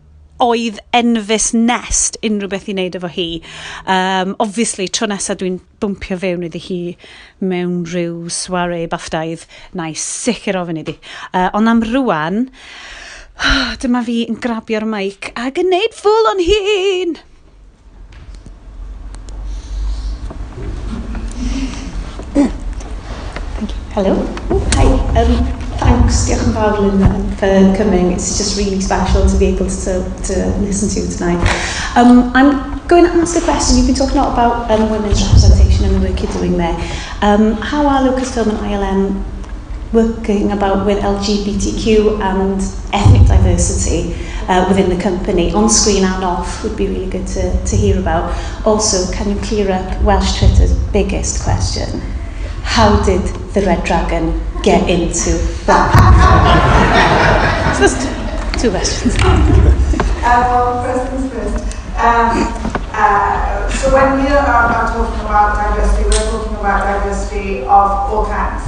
oedd 0.42 0.80
Enfys 0.96 1.52
Nest 1.54 2.18
unrhyw 2.26 2.50
beth 2.50 2.68
i 2.70 2.74
wneud 2.74 2.96
efo 2.98 3.10
hi. 3.14 3.26
Um, 3.86 4.34
obviously, 4.42 4.88
tro 4.88 5.08
nesaf 5.10 5.38
dwi'n 5.40 5.60
bwmpio 5.82 6.18
fewn 6.22 6.46
iddi 6.48 6.62
hi 6.64 6.78
mewn 7.44 7.82
rhyw 7.90 8.30
soare 8.32 8.82
baffdaidd. 8.90 9.46
Na 9.78 9.90
i 9.92 9.98
sicr 9.98 10.58
ofyn 10.60 10.82
iddi. 10.82 10.96
Uh, 11.32 11.50
ond 11.54 11.70
am 11.70 11.84
rwan, 11.92 12.48
dyma 13.82 14.02
fi 14.06 14.24
yn 14.28 14.40
grabio'r 14.42 14.88
maic 14.88 15.30
ac 15.34 15.62
yn 15.62 15.72
neud 15.74 15.94
ffwl 16.00 16.32
o'n 16.34 16.44
hun. 16.48 17.16
Thank 22.34 23.70
you. 23.70 23.84
Hello. 23.94 24.14
Oh, 24.50 24.58
hi. 24.74 25.20
Um, 25.20 25.63
Thanks, 25.84 26.22
diolch 26.24 26.46
yn 26.46 26.54
fawr, 26.54 26.78
Linda, 26.80 27.08
for 27.36 27.76
coming. 27.76 28.12
It's 28.12 28.38
just 28.38 28.56
really 28.56 28.80
special 28.80 29.28
to 29.28 29.36
be 29.36 29.46
able 29.52 29.68
to, 29.68 29.92
to 30.28 30.34
listen 30.64 30.88
to 30.88 31.00
you 31.00 31.08
tonight. 31.12 31.42
Um, 31.94 32.32
I'm 32.34 32.80
going 32.88 33.04
to 33.04 33.10
ask 33.20 33.36
a 33.36 33.42
question. 33.44 33.76
You've 33.76 33.88
been 33.88 33.94
talking 33.94 34.16
a 34.16 34.22
lot 34.22 34.32
about 34.32 34.70
um, 34.70 34.88
women's 34.90 35.20
representation 35.22 35.84
and 35.84 35.96
the 35.96 36.08
work 36.08 36.22
you're 36.22 36.32
doing 36.32 36.56
there. 36.56 36.74
Um, 37.20 37.52
how 37.60 37.86
are 37.86 38.00
Lucasfilm 38.00 38.48
and 38.48 38.58
ILM 38.64 39.24
working 39.92 40.52
about 40.52 40.86
with 40.86 41.02
LGBTQ 41.02 42.18
and 42.20 42.60
ethnic 42.94 43.28
diversity 43.28 44.14
uh, 44.48 44.64
within 44.66 44.88
the 44.88 45.02
company, 45.02 45.52
on 45.52 45.68
screen 45.68 46.02
and 46.02 46.24
off, 46.24 46.64
would 46.64 46.78
be 46.78 46.86
really 46.88 47.10
good 47.10 47.26
to, 47.26 47.64
to 47.66 47.76
hear 47.76 47.98
about. 48.00 48.32
Also, 48.66 49.12
can 49.12 49.28
you 49.28 49.36
clear 49.42 49.70
up 49.70 50.02
Welsh 50.02 50.38
Twitter's 50.38 50.72
biggest 50.92 51.44
question? 51.44 52.00
How 52.62 53.02
did 53.04 53.20
the 53.52 53.60
Red 53.60 53.84
Dragon 53.84 54.40
get 54.64 54.88
into 54.88 55.36
that. 55.66 55.92
Just 57.78 58.08
two 58.60 58.70
questions. 58.70 59.14
Uh, 60.24 60.40
well, 60.48 60.82
first 60.82 61.12
things 61.12 61.28
first. 61.34 61.76
Um, 62.00 62.48
uh, 62.96 63.68
so 63.68 63.92
when 63.92 64.24
we 64.24 64.26
are, 64.32 64.40
are 64.40 64.88
talking 64.88 65.20
about 65.20 65.52
diversity, 65.52 66.04
we're 66.04 66.30
talking 66.32 66.56
about 66.56 66.80
diversity 66.80 67.60
of 67.60 67.68
all 68.08 68.24
kinds. 68.24 68.64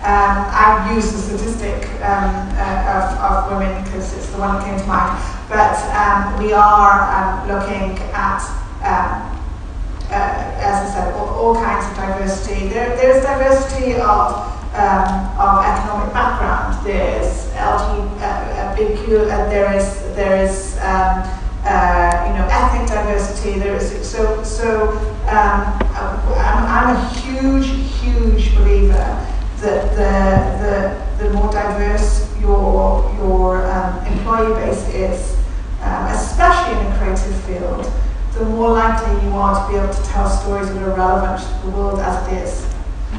Um, 0.00 0.40
I 0.48 0.90
use 0.94 1.12
the 1.12 1.18
statistic 1.18 1.84
um, 2.00 2.48
uh, 2.56 2.96
of, 2.96 3.04
of 3.20 3.52
women 3.52 3.84
because 3.84 4.16
it's 4.16 4.30
the 4.30 4.38
one 4.38 4.54
that 4.56 4.64
came 4.64 4.80
to 4.80 4.86
mind. 4.86 5.20
But 5.50 5.76
um, 5.92 6.42
we 6.42 6.54
are 6.54 6.96
um, 7.12 7.46
looking 7.46 8.00
at, 8.16 8.40
um, 8.80 9.36
uh, 10.08 10.64
as 10.64 10.80
I 10.80 10.94
said, 10.94 11.12
all, 11.12 11.28
all 11.28 11.54
kinds 11.56 11.84
of 11.90 11.94
diversity. 11.94 12.68
There, 12.68 12.96
there's 12.96 13.22
diversity 13.22 14.00
of 14.00 14.55
um, 14.76 15.38
of 15.38 15.64
economic 15.64 16.12
background. 16.12 16.84
There's 16.84 17.48
LGBTQ, 17.56 19.08
uh, 19.08 19.32
uh, 19.32 19.48
there 19.48 19.74
is 19.74 20.00
there 20.14 20.44
is 20.44 20.76
um, 20.78 21.24
uh, 21.64 22.24
you 22.28 22.34
know 22.36 22.46
ethnic 22.50 22.88
diversity. 22.88 23.58
There 23.58 23.76
is 23.76 24.08
so 24.08 24.42
so. 24.42 24.90
Um, 25.26 25.78
I'm, 25.96 26.64
I'm 26.68 26.96
a 26.96 27.08
huge 27.20 27.66
huge 28.00 28.54
believer 28.54 29.26
that 29.60 29.96
the 29.96 31.18
the, 31.18 31.24
the 31.24 31.34
more 31.34 31.50
diverse 31.50 32.30
your 32.38 33.14
your 33.18 33.66
um, 33.66 34.06
employee 34.06 34.54
base 34.54 34.86
is, 34.88 35.36
um, 35.82 36.06
especially 36.08 36.78
in 36.78 36.92
a 36.92 36.98
creative 36.98 37.34
field, 37.44 37.90
the 38.34 38.44
more 38.44 38.70
likely 38.72 39.26
you 39.26 39.34
are 39.34 39.66
to 39.66 39.72
be 39.72 39.78
able 39.78 39.92
to 39.92 40.02
tell 40.04 40.28
stories 40.28 40.68
that 40.68 40.82
are 40.82 40.94
relevant 40.94 41.40
to 41.42 41.66
the 41.66 41.76
world 41.76 41.98
as 42.00 42.28
it 42.28 42.42
is. 42.42 42.75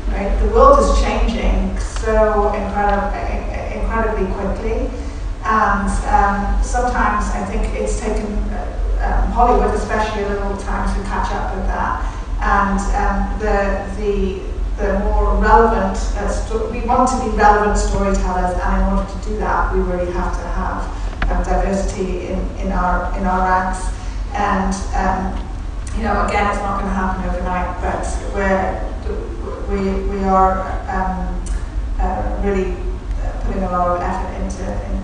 Right? 0.10 0.38
The 0.41 0.50
world 0.54 0.80
is 0.80 1.02
changing 1.02 1.80
so 1.80 2.54
incredibly, 2.54 3.80
incredibly 3.80 4.28
quickly, 4.34 4.89
and 5.43 5.89
um, 6.12 6.63
sometimes 6.63 7.26
I 7.32 7.45
think 7.45 7.73
it's 7.73 8.00
taken 8.00 8.26
um, 9.02 9.32
Hollywood, 9.32 9.73
especially, 9.73 10.23
a 10.23 10.30
little 10.30 10.58
time 10.58 10.88
to 10.95 11.04
catch 11.08 11.32
up 11.32 11.56
with 11.56 11.65
that. 11.67 12.04
And 12.41 12.80
um, 12.95 13.39
the 13.39 13.84
the 13.97 14.41
the 14.78 15.00
more 15.00 15.36
relevant, 15.41 15.97
uh, 16.17 16.69
we 16.71 16.82
want 16.82 17.10
to 17.10 17.17
be 17.26 17.36
relevant 17.36 17.78
storytellers, 17.78 18.60
and 18.60 18.82
in 18.82 18.97
order 18.97 19.10
to 19.10 19.30
do 19.30 19.38
that, 19.38 19.73
we 19.73 19.80
really 19.82 20.12
have 20.12 20.34
to 20.38 20.47
have 20.47 21.32
um, 21.32 21.43
diversity 21.43 22.28
in, 22.28 22.39
in 22.58 22.71
our 22.71 23.17
in 23.17 23.26
our 23.26 23.39
ranks. 23.47 23.88
And 24.34 24.73
um, 24.93 25.47
you 25.95 26.04
know, 26.04 26.28
again, 26.28 26.52
it's 26.52 26.60
not 26.60 26.80
going 26.80 26.86
to 26.86 26.93
happen 26.93 27.26
overnight, 27.26 27.82
but 27.82 28.06
we're 28.36 28.88
we, 29.70 29.80
we 30.10 30.24
are 30.24 30.62
um, 30.88 31.44
uh, 32.00 32.42
really 32.44 32.72
uh, 33.22 33.42
putting 33.46 33.64
a 33.64 33.72
lot 33.72 33.98
of 33.98 34.02
effort 34.02 34.34
into 34.42 34.64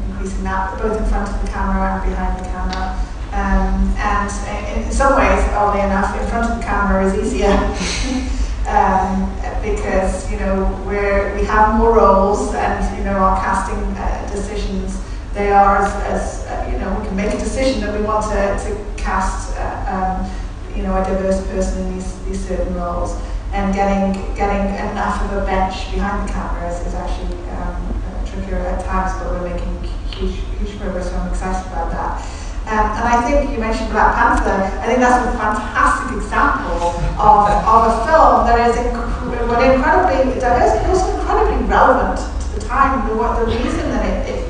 increasing 0.10 0.44
that, 0.44 0.80
both 0.82 0.98
in 0.98 1.06
front 1.06 1.30
of 1.30 1.42
the 1.42 1.52
camera 1.52 2.00
and 2.00 2.10
behind 2.10 2.40
the 2.40 2.50
camera. 2.50 3.00
Um, 3.34 3.94
and 3.98 4.86
in 4.86 4.92
some 4.92 5.18
ways, 5.18 5.44
oddly 5.54 5.82
enough, 5.82 6.20
in 6.20 6.28
front 6.30 6.50
of 6.50 6.58
the 6.58 6.64
camera 6.64 7.06
is 7.06 7.14
easier 7.16 7.50
um, 8.68 9.28
because 9.62 10.32
you 10.32 10.40
know 10.40 10.82
we're, 10.86 11.36
we 11.36 11.44
have 11.46 11.76
more 11.78 11.96
roles 11.96 12.54
and 12.54 12.98
you 12.98 13.04
know 13.04 13.18
our 13.18 13.42
casting 13.42 13.84
uh, 13.98 14.30
decisions 14.32 15.02
they 15.34 15.52
are 15.52 15.78
as, 15.78 15.94
as 16.04 16.46
uh, 16.46 16.70
you 16.72 16.78
know 16.78 16.96
we 17.00 17.08
can 17.08 17.16
make 17.16 17.34
a 17.34 17.38
decision 17.40 17.82
that 17.82 17.98
we 17.98 18.06
want 18.06 18.24
to, 18.24 18.64
to 18.64 19.02
cast 19.02 19.58
uh, 19.58 20.24
um, 20.24 20.78
you 20.78 20.84
know 20.84 20.96
a 20.96 21.04
diverse 21.04 21.46
person 21.48 21.88
in 21.88 21.96
these, 21.96 22.24
these 22.26 22.48
certain 22.48 22.74
roles 22.76 23.20
and 23.54 23.74
getting 23.74 24.18
getting 24.36 24.74
enough 24.92 25.22
of 25.24 25.42
a 25.42 25.46
bench 25.46 25.94
behind 25.94 26.28
the 26.28 26.34
cameras 26.34 26.82
is 26.86 26.94
actually 26.94 27.38
um, 27.54 27.78
trickier 28.26 28.58
at 28.58 28.84
times, 28.84 29.14
but 29.22 29.30
we're 29.32 29.48
making 29.48 29.72
huge, 30.12 30.42
huge 30.58 30.80
progress, 30.80 31.10
so 31.10 31.18
I'm 31.18 31.30
excited 31.30 31.66
about 31.72 31.92
that. 31.94 32.18
Um, 32.64 32.86
and 32.98 33.06
I 33.06 33.22
think 33.28 33.52
you 33.52 33.60
mentioned 33.60 33.92
Black 33.92 34.16
Panther. 34.16 34.72
I 34.82 34.88
think 34.88 35.00
that's 35.00 35.22
a 35.28 35.38
fantastic 35.38 36.18
example 36.18 36.96
of, 37.20 37.52
of 37.68 37.82
a 37.92 37.94
film 38.08 38.48
that 38.48 38.58
is 38.70 38.76
inc 38.76 38.96
incredibly 39.30 40.40
diverse, 40.40 40.74
but 40.80 40.90
also 40.90 41.20
incredibly 41.20 41.68
relevant 41.68 42.18
to 42.20 42.48
the 42.60 42.66
time. 42.66 43.08
The, 43.08 43.16
what, 43.16 43.40
the 43.40 43.52
reason 43.52 43.92
that 43.92 44.28
it, 44.28 44.40
it 44.40 44.44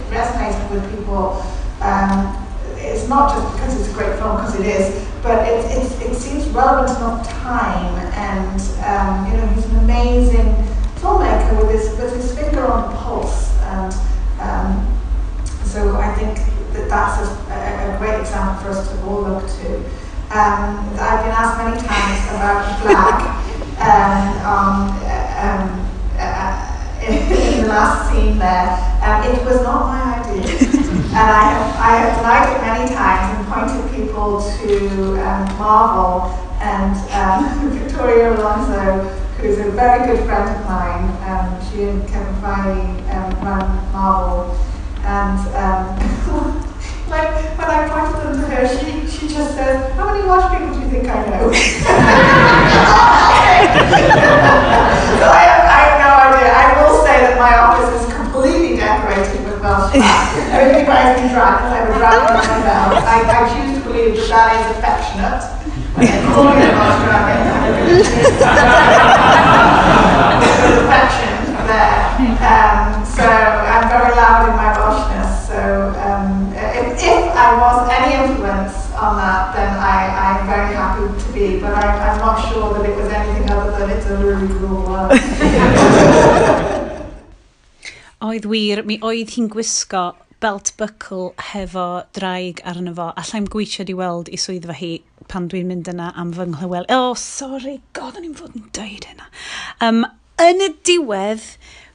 with 0.72 0.84
people 0.96 1.44
um, 1.82 2.44
it's 2.78 3.08
not 3.08 3.34
just 3.36 3.54
because 3.54 3.80
it's 3.80 3.90
a 3.90 3.94
great 3.94 4.18
film, 4.18 4.38
because 4.38 4.60
it 4.60 4.66
is, 4.66 5.08
but 5.24 5.48
it, 5.48 5.66
it, 5.72 6.12
it 6.12 6.16
seems 6.16 6.48
relevant 6.50 6.96
enough 6.98 7.28
time. 7.30 7.96
And 8.14 8.60
um, 8.84 9.32
you 9.32 9.38
know, 9.38 9.48
he's 9.56 9.66
an 9.66 9.78
amazing 9.78 10.54
filmmaker 11.00 11.58
with 11.58 11.72
his 11.72 11.98
with 11.98 12.14
his 12.14 12.38
finger 12.38 12.66
on 12.66 12.92
the 12.92 12.98
pulse. 12.98 13.58
And 13.62 13.94
um, 14.40 15.02
so 15.64 15.96
I 15.96 16.14
think 16.16 16.38
that 16.74 16.90
that's 16.90 17.28
a, 17.28 17.96
a, 17.96 17.98
great 17.98 18.20
example 18.20 18.64
for 18.64 18.70
us 18.72 18.92
to 18.92 19.02
all 19.06 19.22
look 19.24 19.48
to. 19.48 19.76
Um, 20.36 20.90
I've 21.00 21.24
been 21.24 21.32
asked 21.32 21.58
many 21.58 21.78
times 21.88 22.20
about 22.36 22.82
Black 22.82 23.44
um, 23.80 24.28
um, 24.46 24.90
um, 25.40 25.90
uh, 26.20 27.00
in, 27.02 27.14
in 27.14 27.62
the 27.62 27.68
last 27.70 28.12
scene 28.12 28.38
there. 28.38 28.78
Um, 29.02 29.24
it 29.24 29.46
was 29.46 29.62
not 29.64 29.88
my 29.88 30.20
idea. 30.20 30.80
And 31.14 31.30
I 31.30 31.44
have, 31.44 31.76
I 31.78 31.96
have 31.98 32.18
denied 32.18 32.58
it 32.58 32.62
many 32.66 32.96
times 32.96 33.38
and 33.38 33.46
pointed 33.48 33.86
people 33.94 34.42
to 34.42 35.22
um, 35.22 35.46
Marvel 35.60 36.34
And 36.60 36.98
um, 37.14 37.70
Victoria 37.78 38.34
Alonso, 38.34 39.10
who's 39.38 39.60
a 39.60 39.70
very 39.78 40.08
good 40.08 40.26
friend 40.26 40.50
of 40.50 40.66
mine, 40.66 41.06
um, 41.30 41.62
she 41.70 41.84
and 41.84 42.02
Kevin 42.10 42.34
Feige 42.42 42.98
um, 43.14 43.46
ran 43.46 43.92
Marvel. 43.94 44.58
And 45.06 45.38
um, 45.54 45.86
like 47.08 47.30
when 47.60 47.70
I 47.70 47.88
pointed 47.90 48.26
them 48.26 48.42
to 48.42 48.48
her, 48.48 48.66
she, 48.68 49.06
she 49.08 49.28
just 49.28 49.54
says, 49.54 49.94
How 49.94 50.12
many 50.12 50.28
Welsh 50.28 50.50
people 50.58 50.73
oedd 88.28 88.46
wir, 88.50 88.82
mi 88.88 88.98
oedd 89.06 89.34
hi'n 89.36 89.50
gwisgo 89.54 90.04
belt 90.44 90.74
buckle 90.80 91.32
hefo 91.52 91.88
draig 92.18 92.60
arno 92.68 92.94
fo. 92.98 93.12
Allai'm 93.20 93.48
gweithio 93.52 93.86
di 93.88 93.96
weld 93.96 94.32
i 94.34 94.40
swyddfa 94.40 94.76
hi 94.80 94.92
pan 95.32 95.48
dwi'n 95.52 95.70
mynd 95.70 95.92
yna 95.92 96.10
am 96.20 96.34
fy 96.36 96.48
nghlywel. 96.50 96.88
Oh, 96.92 97.14
sorry, 97.20 97.78
god, 97.96 98.18
o'n 98.20 98.28
i'n 98.28 98.36
fod 98.40 98.58
yn 98.60 98.66
dweud 98.76 99.08
hynna. 99.08 99.30
Um, 99.88 100.04
yn 100.42 100.66
y 100.66 100.70
diwedd, 100.90 101.46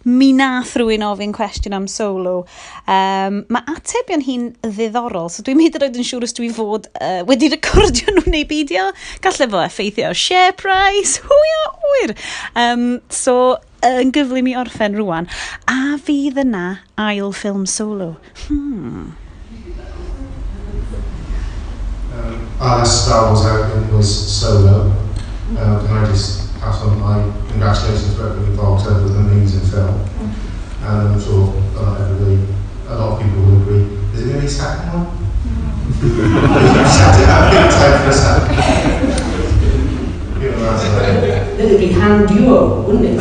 mi 0.04 0.30
nath 0.32 0.76
rhywun 0.78 1.04
ofyn 1.06 1.32
cwestiwn 1.36 1.76
am 1.76 1.86
solo. 1.90 2.40
Um, 2.86 3.42
mae 3.52 3.64
atebion 3.74 4.24
hi'n 4.24 4.50
ddiddorol, 4.64 5.30
so 5.32 5.44
dwi'n 5.46 5.58
meddwl 5.58 5.84
yn 5.84 5.88
oed 5.90 6.00
yn 6.00 6.08
siŵr 6.10 6.26
os 6.28 6.36
dwi 6.38 6.50
fod 6.54 6.88
uh, 7.02 7.22
wedi 7.28 7.50
recordio 7.52 8.14
nhw 8.14 8.26
neu 8.30 8.46
beidio. 8.48 8.88
Galle 9.24 9.48
fo 9.50 9.62
effeithio 9.64 10.12
share 10.16 10.54
price, 10.58 11.22
hwy 11.26 11.54
o 11.60 11.70
wyr. 11.86 12.14
Um, 12.54 12.86
so, 13.12 13.56
yn 13.86 14.12
gyflym 14.14 14.50
i 14.50 14.56
orffen 14.58 14.98
rwan. 14.98 15.30
A 15.70 15.96
fydd 16.02 16.40
yna 16.44 16.66
ail 16.98 17.32
ffilm 17.36 17.66
solo. 17.68 18.14
Hmm. 18.46 19.10
Um, 22.18 22.48
I 22.60 22.82
started 22.84 23.46
out 23.46 23.76
in 23.76 23.96
was 23.96 24.10
solo. 24.10 24.90
Um, 25.50 25.86
and 25.86 25.98
I 25.98 26.06
just 26.06 26.47
pass 26.60 26.82
on 26.82 26.98
my 27.00 27.22
congratulations 27.48 28.14
to 28.16 28.22
everyone 28.22 28.50
involved 28.50 28.86
over 28.86 29.08
the 29.08 29.18
amazing 29.18 29.68
film. 29.70 30.00
And 30.82 31.08
I'm 31.14 31.20
sure 31.20 31.54
uh, 31.76 32.02
everybody, 32.02 32.38
a 32.88 32.94
lot 32.94 33.12
of 33.12 33.22
people 33.22 33.42
will 33.42 33.62
agree. 33.62 33.84
Is 34.14 34.20
it 34.20 34.24
going 34.24 34.34
to 34.34 34.40
be 34.40 34.46
a 34.46 34.48
second 34.50 34.88
one? 34.92 35.06
Set 36.88 37.20
it 37.20 37.28
up, 37.28 37.50
give 37.52 37.64
it 37.64 37.72
time 37.72 38.02
for 38.02 38.10
a 38.10 38.12
second. 38.12 39.24
You 40.38 40.50
know, 40.52 40.60
that's 40.70 40.84
like, 40.84 41.56
Then 41.56 41.66
it'd 41.66 41.80
be 41.80 41.90
Han 41.94 42.24
Duo, 42.26 42.82
wouldn't 42.82 43.04
it? 43.06 43.18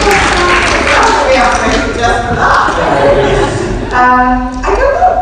we 0.00 1.36
have 1.36 1.54
to 1.54 1.60
make 1.66 1.76
it 1.88 1.98
just 1.98 2.28
for 2.28 2.34
that. 2.36 3.56
Um, 3.90 4.54
I 4.62 4.70
don't 4.78 4.94
know. 4.94 5.12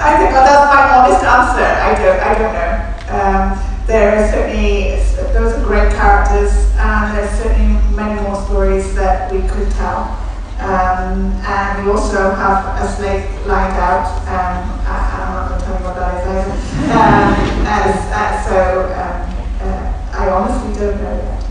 I 0.00 0.16
think 0.16 0.32
well, 0.32 0.44
that's 0.48 0.64
my 0.72 0.80
honest 0.96 1.23
answer. 1.34 1.66
I 1.66 1.92
don't. 1.98 2.20
I 2.20 2.32
don't 2.38 2.54
know. 2.54 2.72
Um, 3.10 3.44
there 3.86 4.16
are 4.16 4.26
certainly 4.32 4.96
those 5.34 5.52
are 5.52 5.64
great 5.64 5.92
characters, 5.92 6.52
and 6.76 7.16
there's 7.16 7.30
certainly 7.42 7.74
many 7.94 8.20
more 8.22 8.40
stories 8.46 8.94
that 8.94 9.30
we 9.32 9.40
could 9.48 9.70
tell. 9.72 10.20
Um, 10.60 11.32
and 11.44 11.84
we 11.84 11.90
also 11.92 12.30
have 12.34 12.80
a 12.80 12.86
slate 12.96 13.26
lined 13.46 13.74
out. 13.76 14.06
Um, 14.24 14.80
I, 14.86 14.94
I'm 15.20 15.34
not 15.34 15.48
going 15.48 15.60
to 15.60 15.66
tell 15.66 15.78
you 15.78 15.84
what 15.84 15.96
that 15.96 16.14
is 16.16 16.24
either. 16.30 16.52
Um, 16.94 17.66
as, 17.66 17.96
uh, 18.14 18.48
so 18.48 18.58
um, 18.94 19.18
uh, 19.60 20.18
I 20.18 20.30
honestly 20.30 20.72
don't 20.80 21.02
know 21.02 21.16
yet, 21.16 21.44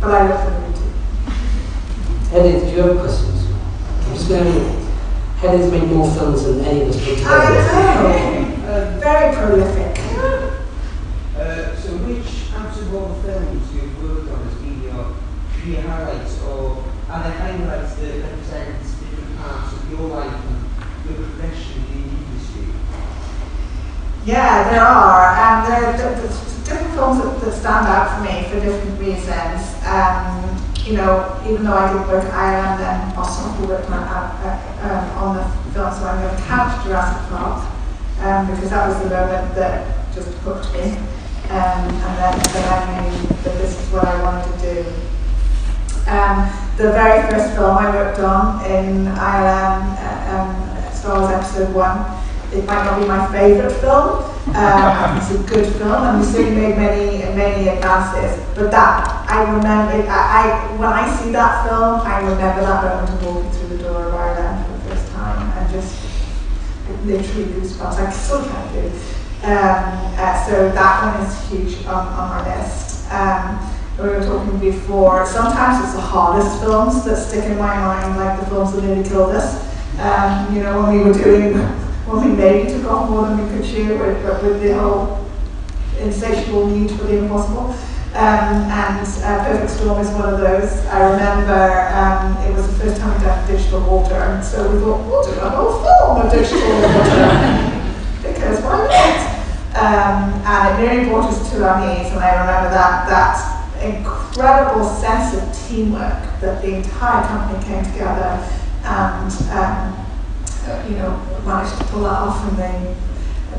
but 0.00 0.10
I 0.10 0.28
look 0.28 0.40
forward 0.40 0.74
to 0.74 0.82
it. 2.40 2.46
Edith, 2.46 2.64
do 2.64 2.76
you 2.76 2.82
have 2.82 2.98
questions? 2.98 3.40
I'm 4.06 4.14
just 4.14 4.28
going 4.28 4.44
to... 4.44 4.84
Edith 5.46 5.70
made 5.70 5.88
more 5.92 6.10
films 6.14 6.42
than 6.44 6.60
any 6.64 6.80
of 6.82 6.88
us 6.88 6.96
put 6.96 7.18
I 7.22 7.46
together. 7.46 8.38
know. 8.40 8.43
Very 9.04 9.36
prolific. 9.36 9.98
Uh, 11.36 11.76
so 11.76 11.92
which 12.08 12.56
out 12.56 12.72
of 12.72 12.94
all 12.94 13.08
the 13.12 13.22
films 13.22 13.74
you've 13.74 14.02
worked 14.02 14.32
on 14.32 14.42
has 14.48 14.54
been 14.64 14.80
your 14.80 15.82
highlights 15.82 16.40
or 16.40 16.82
are 17.12 17.22
there 17.22 17.36
highlights 17.36 17.96
that 17.96 18.24
represent 18.24 18.80
different 18.80 19.36
parts 19.36 19.76
of 19.76 19.90
your 19.90 20.08
life 20.08 20.32
and 20.32 20.56
your 21.04 21.20
profession 21.20 21.84
in 21.92 22.00
the 22.00 22.16
industry? 22.16 22.64
Yeah, 24.24 24.72
there 24.72 24.80
are. 24.80 25.36
And 25.36 25.68
there 25.68 25.84
are 25.84 25.92
different 25.92 26.94
films 26.96 27.20
that, 27.20 27.44
that 27.44 27.52
stand 27.52 27.84
out 27.84 28.08
for 28.16 28.24
me 28.24 28.48
for 28.48 28.56
different 28.64 28.98
reasons. 28.98 29.84
Um, 29.84 30.56
you 30.80 30.96
know, 30.96 31.28
even 31.44 31.62
though 31.68 31.76
I 31.76 31.92
did 31.92 32.08
work 32.08 32.24
in 32.24 32.30
Ireland 32.30 32.80
and 32.80 33.14
Boston, 33.14 33.52
who 33.60 33.68
worked 33.68 33.90
on, 33.90 34.00
uh, 34.00 34.56
um, 34.80 35.04
on 35.20 35.36
the 35.36 35.44
film, 35.76 35.92
so 35.92 36.08
I'm 36.08 36.24
going 36.24 36.34
to 36.34 36.42
count 36.48 36.86
Jurassic 36.86 37.28
Park 37.28 37.73
um, 38.20 38.50
because 38.50 38.70
that 38.70 38.88
was 38.88 38.98
the 39.02 39.10
moment 39.10 39.54
that 39.54 40.14
just 40.14 40.28
hooked 40.38 40.72
me. 40.72 40.96
Um, 41.50 41.88
and 41.90 42.14
then, 42.18 42.38
then 42.52 42.64
I 42.72 43.08
knew 43.10 43.26
that 43.28 43.58
this 43.58 43.78
is 43.78 43.92
what 43.92 44.04
I 44.06 44.22
wanted 44.22 44.60
to 44.60 44.74
do. 44.74 44.90
Um, 46.06 46.50
the 46.76 46.92
very 46.92 47.30
first 47.30 47.54
film 47.54 47.76
I 47.76 47.90
worked 47.90 48.18
on 48.20 48.64
in 48.64 49.06
ILM, 49.06 49.96
uh, 49.98 50.34
um, 50.34 50.92
Star 50.92 51.20
Wars 51.20 51.32
Episode 51.32 51.74
1, 51.74 52.24
it 52.52 52.64
might 52.66 52.84
not 52.84 53.00
be 53.00 53.06
my 53.06 53.30
favourite 53.32 53.72
film. 53.80 54.34
Um, 54.54 55.16
it's 55.18 55.30
a 55.30 55.38
good 55.48 55.72
film, 55.74 56.04
and 56.04 56.20
we 56.20 56.26
certainly 56.26 56.54
made 56.60 56.76
many, 56.76 57.18
many 57.34 57.68
advances. 57.68 58.42
But 58.54 58.70
that 58.70 59.24
I 59.28 59.42
remember, 59.42 60.08
I, 60.08 60.70
I 60.70 60.76
when 60.76 60.88
I 60.88 61.10
see 61.16 61.32
that 61.32 61.66
film, 61.66 62.00
I 62.00 62.18
remember 62.20 62.62
that 62.62 62.84
moment 62.84 63.10
of 63.10 63.26
walking 63.26 63.50
through 63.50 63.63
literally 67.04 67.44
goosebumps. 67.52 67.96
I 67.96 68.10
still 68.10 68.44
can't 68.44 68.72
do. 68.72 68.86
Um, 69.44 70.14
uh, 70.16 70.46
so 70.46 70.70
that 70.70 71.18
one 71.18 71.26
is 71.26 71.50
huge 71.50 71.86
on, 71.86 72.06
on 72.08 72.30
our 72.32 72.58
list. 72.58 73.10
Um, 73.12 73.60
we 73.98 74.08
were 74.08 74.24
talking 74.24 74.58
before. 74.58 75.26
Sometimes 75.26 75.84
it's 75.84 75.94
the 75.94 76.00
hardest 76.00 76.60
films 76.60 77.04
that 77.04 77.16
stick 77.16 77.44
in 77.44 77.58
my 77.58 77.76
mind, 77.76 78.16
like 78.16 78.40
the 78.40 78.46
films 78.46 78.72
that 78.72 78.82
nearly 78.82 79.08
killed 79.08 79.34
us. 79.34 79.62
Um, 80.00 80.54
you 80.54 80.62
know, 80.62 80.82
when 80.82 80.98
we 80.98 81.04
were 81.04 81.12
doing, 81.12 81.54
when 82.06 82.28
we 82.28 82.36
maybe 82.36 82.70
took 82.70 82.90
off 82.90 83.08
more 83.08 83.28
than 83.28 83.38
we 83.38 83.56
could 83.56 83.64
chew, 83.64 83.98
with, 83.98 84.42
with 84.42 84.62
the 84.62 84.74
whole 84.76 85.24
insatiable 86.00 86.66
need 86.66 86.90
for 86.90 87.04
the 87.04 87.18
impossible. 87.18 87.76
Um, 88.14 88.70
and 88.70 89.06
uh, 89.24 89.44
Perfect 89.44 89.70
Storm 89.70 90.00
is 90.00 90.08
one 90.10 90.32
of 90.32 90.40
those. 90.40 90.86
I 90.86 91.10
remember 91.12 91.88
um, 91.94 92.36
it 92.46 92.54
was 92.54 92.66
the 92.66 92.84
first 92.84 93.00
time 93.00 93.18
we 93.18 93.26
done 93.26 93.46
digital 93.46 93.80
water, 93.80 94.14
and 94.14 94.44
so 94.44 94.70
we 94.70 94.78
thought, 94.80 95.04
we'll 95.06 95.24
do 95.24 95.40
a 95.40 95.50
whole 95.50 95.82
film 96.14 96.26
of 96.26 96.32
digital 96.32 96.58
because 98.22 98.62
why 98.62 98.86
not? 98.86 99.34
Um, 99.74 100.42
and 100.46 100.80
it 100.80 100.86
nearly 100.86 101.10
brought 101.10 101.32
us 101.32 101.50
to 101.50 101.68
our 101.68 101.80
knees, 101.80 102.12
and 102.12 102.20
I 102.20 102.40
remember 102.40 102.70
that, 102.70 103.08
that 103.08 103.82
incredible 103.82 104.84
sense 104.84 105.34
of 105.34 105.68
teamwork 105.68 106.22
that 106.40 106.62
the 106.62 106.76
entire 106.76 107.26
company 107.26 107.64
came 107.64 107.84
together 107.92 108.38
and 108.84 109.32
um, 109.50 110.06
you 110.88 110.96
know, 110.96 111.20
managed 111.44 111.76
to 111.78 111.84
pull 111.86 112.02
that 112.02 112.22
off 112.22 112.48
in 112.48 112.56
the, 112.56 112.94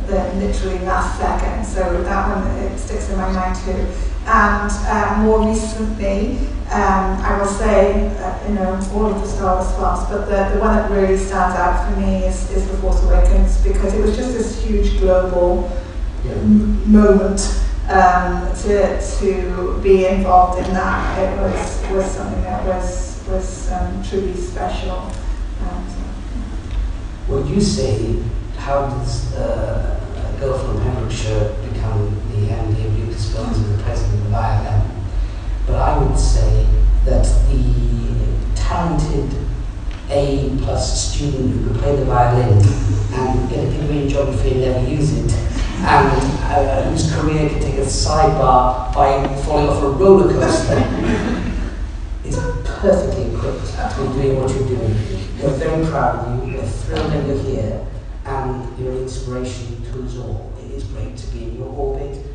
the 0.07 0.33
literally 0.35 0.79
last 0.79 1.19
second. 1.19 1.65
So 1.65 2.03
that 2.03 2.29
one, 2.29 2.47
it 2.59 2.77
sticks 2.79 3.09
in 3.09 3.17
my 3.17 3.31
mind 3.31 3.55
too. 3.65 3.85
And 4.27 4.71
uh, 4.71 5.17
more 5.21 5.47
recently, 5.47 6.37
um, 6.71 7.21
I 7.21 7.37
will 7.39 7.47
say, 7.47 8.07
uh, 8.17 8.47
you 8.47 8.55
know, 8.55 8.79
all 8.93 9.05
of 9.05 9.21
the 9.21 9.27
Star 9.27 9.55
Wars 9.55 9.69
films, 9.75 10.09
but 10.09 10.25
the, 10.25 10.55
the 10.55 10.59
one 10.59 10.75
that 10.75 10.89
really 10.89 11.15
stands 11.15 11.55
out 11.55 11.93
for 11.93 11.99
me 11.99 12.25
is, 12.25 12.49
is 12.51 12.67
The 12.67 12.77
Force 12.77 13.03
Awakens 13.03 13.61
because 13.61 13.93
it 13.93 14.01
was 14.01 14.17
just 14.17 14.33
this 14.33 14.63
huge 14.63 14.99
global 14.99 15.71
m- 16.25 16.91
moment 16.91 17.39
um, 17.87 18.51
to, 18.63 18.99
to 19.19 19.79
be 19.83 20.07
involved 20.07 20.65
in 20.65 20.73
that. 20.73 21.19
It 21.19 21.39
was, 21.39 21.91
was 21.91 22.11
something 22.11 22.41
that 22.41 22.65
was, 22.65 23.23
was 23.29 23.71
um, 23.71 24.03
truly 24.03 24.33
special. 24.33 25.11
Um, 25.61 25.87
so. 25.87 27.33
Would 27.35 27.47
you 27.47 27.61
say, 27.61 28.23
how 28.57 28.87
does 28.87 29.35
uh, 29.35 29.99
a 30.35 30.39
girl 30.39 30.57
from 30.57 30.81
Pembrokeshire 30.81 31.53
become 31.71 32.15
the 32.31 32.47
MD 32.47 32.85
of 32.87 32.99
And 33.15 33.55
the 33.55 33.81
president 33.83 34.25
of 34.25 34.33
ILM? 34.33 34.91
But 35.65 35.75
I 35.75 35.97
would 35.97 36.19
say 36.19 36.67
that 37.05 37.23
the 37.47 38.55
talented 38.55 39.33
A 40.09 40.53
plus 40.61 41.13
student 41.13 41.51
who 41.51 41.69
could 41.69 41.81
play 41.81 41.95
the 41.95 42.03
violin 42.03 42.61
and 43.13 43.49
get 43.49 43.59
a 43.59 43.71
degree 43.71 44.03
in 44.03 44.09
geography 44.09 44.51
and 44.51 44.61
never 44.61 44.85
use 44.85 45.13
it, 45.13 45.31
and 45.77 46.11
uh, 46.43 46.83
whose 46.89 47.09
career 47.15 47.47
could 47.47 47.61
take 47.61 47.75
a 47.75 47.85
sidebar 47.85 48.93
by 48.93 49.25
falling 49.43 49.69
off 49.69 49.81
a 49.81 49.89
roller 49.91 50.33
coaster, 50.33 50.75
is 52.25 52.35
perfectly 52.65 53.33
equipped 53.33 53.65
to 53.65 54.13
be 54.13 54.21
doing 54.21 54.41
what 54.41 54.53
you're 54.53 54.67
doing. 54.67 54.93
We're 55.41 55.55
very 55.55 55.85
proud 55.85 56.27
of 56.27 56.45
you, 56.45 56.57
we're 56.57 56.67
thrilled 56.67 57.13
that 57.13 57.25
you're 57.27 57.43
here, 57.43 57.87
and 58.25 58.77
you're 58.77 58.91
an 58.91 59.03
inspiration 59.03 59.81
to 59.85 60.03
us 60.03 60.17
all. 60.17 60.51
It 60.65 60.71
is 60.71 60.83
great 60.83 61.15
to 61.15 61.27
be 61.27 61.45
in 61.45 61.59
your 61.59 61.69
orbit. 61.69 62.34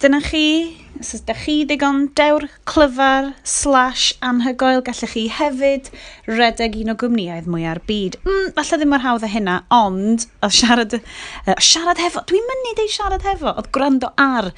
Dyna 0.00 0.16
chi, 0.24 0.78
os 0.96 1.10
ydych 1.18 1.40
chi 1.44 1.54
ddigon 1.68 2.06
dewr 2.16 2.46
clyfar 2.64 3.26
slash 3.44 4.14
anhygoel, 4.24 4.80
gallech 4.86 5.10
chi 5.12 5.26
hefyd 5.28 5.90
redeg 6.24 6.78
un 6.80 6.94
o 6.94 6.94
gwmnioedd 7.02 7.50
mwy 7.52 7.66
ar 7.68 7.82
byd. 7.84 8.16
Mm, 8.24 8.46
falle 8.56 8.78
ddim 8.80 8.88
mor 8.94 9.04
hawdd 9.04 9.26
â 9.28 9.28
hynna, 9.28 9.58
ond 9.76 10.24
o 10.40 10.48
siarad, 10.56 10.96
uh, 10.96 11.58
siarad 11.60 12.00
hefo, 12.00 12.22
dwi'n 12.30 12.48
mynd 12.48 12.80
i 12.80 12.86
siarad 12.94 13.26
hefo, 13.28 13.52
oedd 13.52 13.68
gwrando 13.76 14.08
ar 14.16 14.48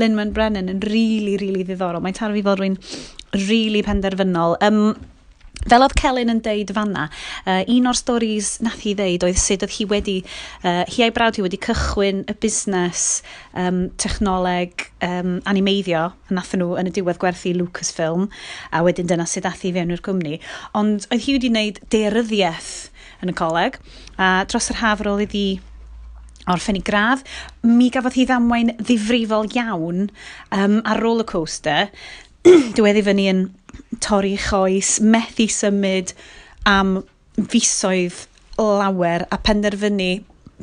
Lynn 0.00 0.32
Brennan 0.32 0.72
yn 0.72 0.80
rili, 0.80 0.96
really, 0.96 1.36
rili 1.36 1.44
really 1.44 1.68
ddiddorol. 1.68 2.00
Mae'n 2.00 2.16
taro 2.16 2.32
fi 2.32 2.46
fel 2.48 2.56
rwy'n 2.62 2.80
rili 3.36 3.44
really 3.50 3.84
penderfynol. 3.84 4.56
Um, 4.64 4.96
Fel 5.64 5.82
oedd 5.82 5.96
Celyn 5.98 6.30
yn 6.30 6.40
deud 6.44 6.70
fanna, 6.76 7.08
uh, 7.42 7.62
un 7.74 7.88
o'r 7.90 7.98
storys 7.98 8.52
nath 8.62 8.84
hi 8.84 8.92
ddeud 8.94 9.24
oedd 9.26 9.38
sut 9.40 9.64
oedd 9.66 9.72
hi 9.74 9.86
wedi, 9.90 10.16
uh, 10.62 10.84
hi 10.86 11.06
a'i 11.06 11.14
brawd 11.14 11.40
hi 11.40 11.42
wedi 11.42 11.58
cychwyn 11.64 12.20
y 12.30 12.36
busnes 12.42 13.06
um, 13.58 13.86
technoleg 13.98 14.84
um, 15.02 15.40
animeiddio, 15.50 16.04
a 16.14 16.36
nath 16.38 16.54
nhw 16.54 16.76
yn 16.78 16.90
y 16.90 16.94
diwedd 16.94 17.18
gwerthu 17.22 17.56
Lucasfilm, 17.56 18.28
a 18.70 18.84
wedyn 18.86 19.10
dyna 19.10 19.26
sut 19.26 19.48
ath 19.48 19.64
hi 19.66 19.72
fewn 19.74 19.90
i'r 19.96 20.04
cwmni. 20.06 20.38
Ond 20.78 21.08
oedd 21.10 21.24
hi 21.24 21.34
wedi 21.34 21.50
wneud 21.50 21.82
deryddiaeth 21.90 22.74
yn 23.24 23.32
y 23.32 23.36
coleg, 23.40 23.80
a 24.22 24.44
dros 24.46 24.70
yr 24.70 24.84
haf 24.84 25.02
ar 25.02 25.10
ôl 25.16 25.24
iddi 25.26 25.48
orffen 26.46 26.78
i 26.78 26.84
gradd, 26.86 27.26
mi 27.66 27.90
gafodd 27.90 28.14
hi 28.14 28.28
ddamwain 28.28 28.76
ddifrifol 28.78 29.50
iawn 29.50 30.06
um, 30.54 30.78
ar 30.86 31.02
roller 31.02 31.26
coaster, 31.26 31.90
diwedd 32.76 33.02
fyny 33.02 33.26
yn 33.32 33.46
torri 34.00 34.36
choes, 34.40 34.96
methu 35.00 35.48
symud 35.52 36.14
am 36.66 36.98
fisoedd 37.36 38.24
lawer 38.58 39.26
a 39.30 39.38
penderfynu 39.38 40.10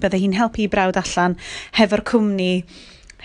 bydde 0.01 0.19
hi'n 0.23 0.35
helpu 0.37 0.63
i 0.63 0.71
brawd 0.71 0.97
allan 0.97 1.35
hefo'r 1.77 2.01
cwmni, 2.09 2.63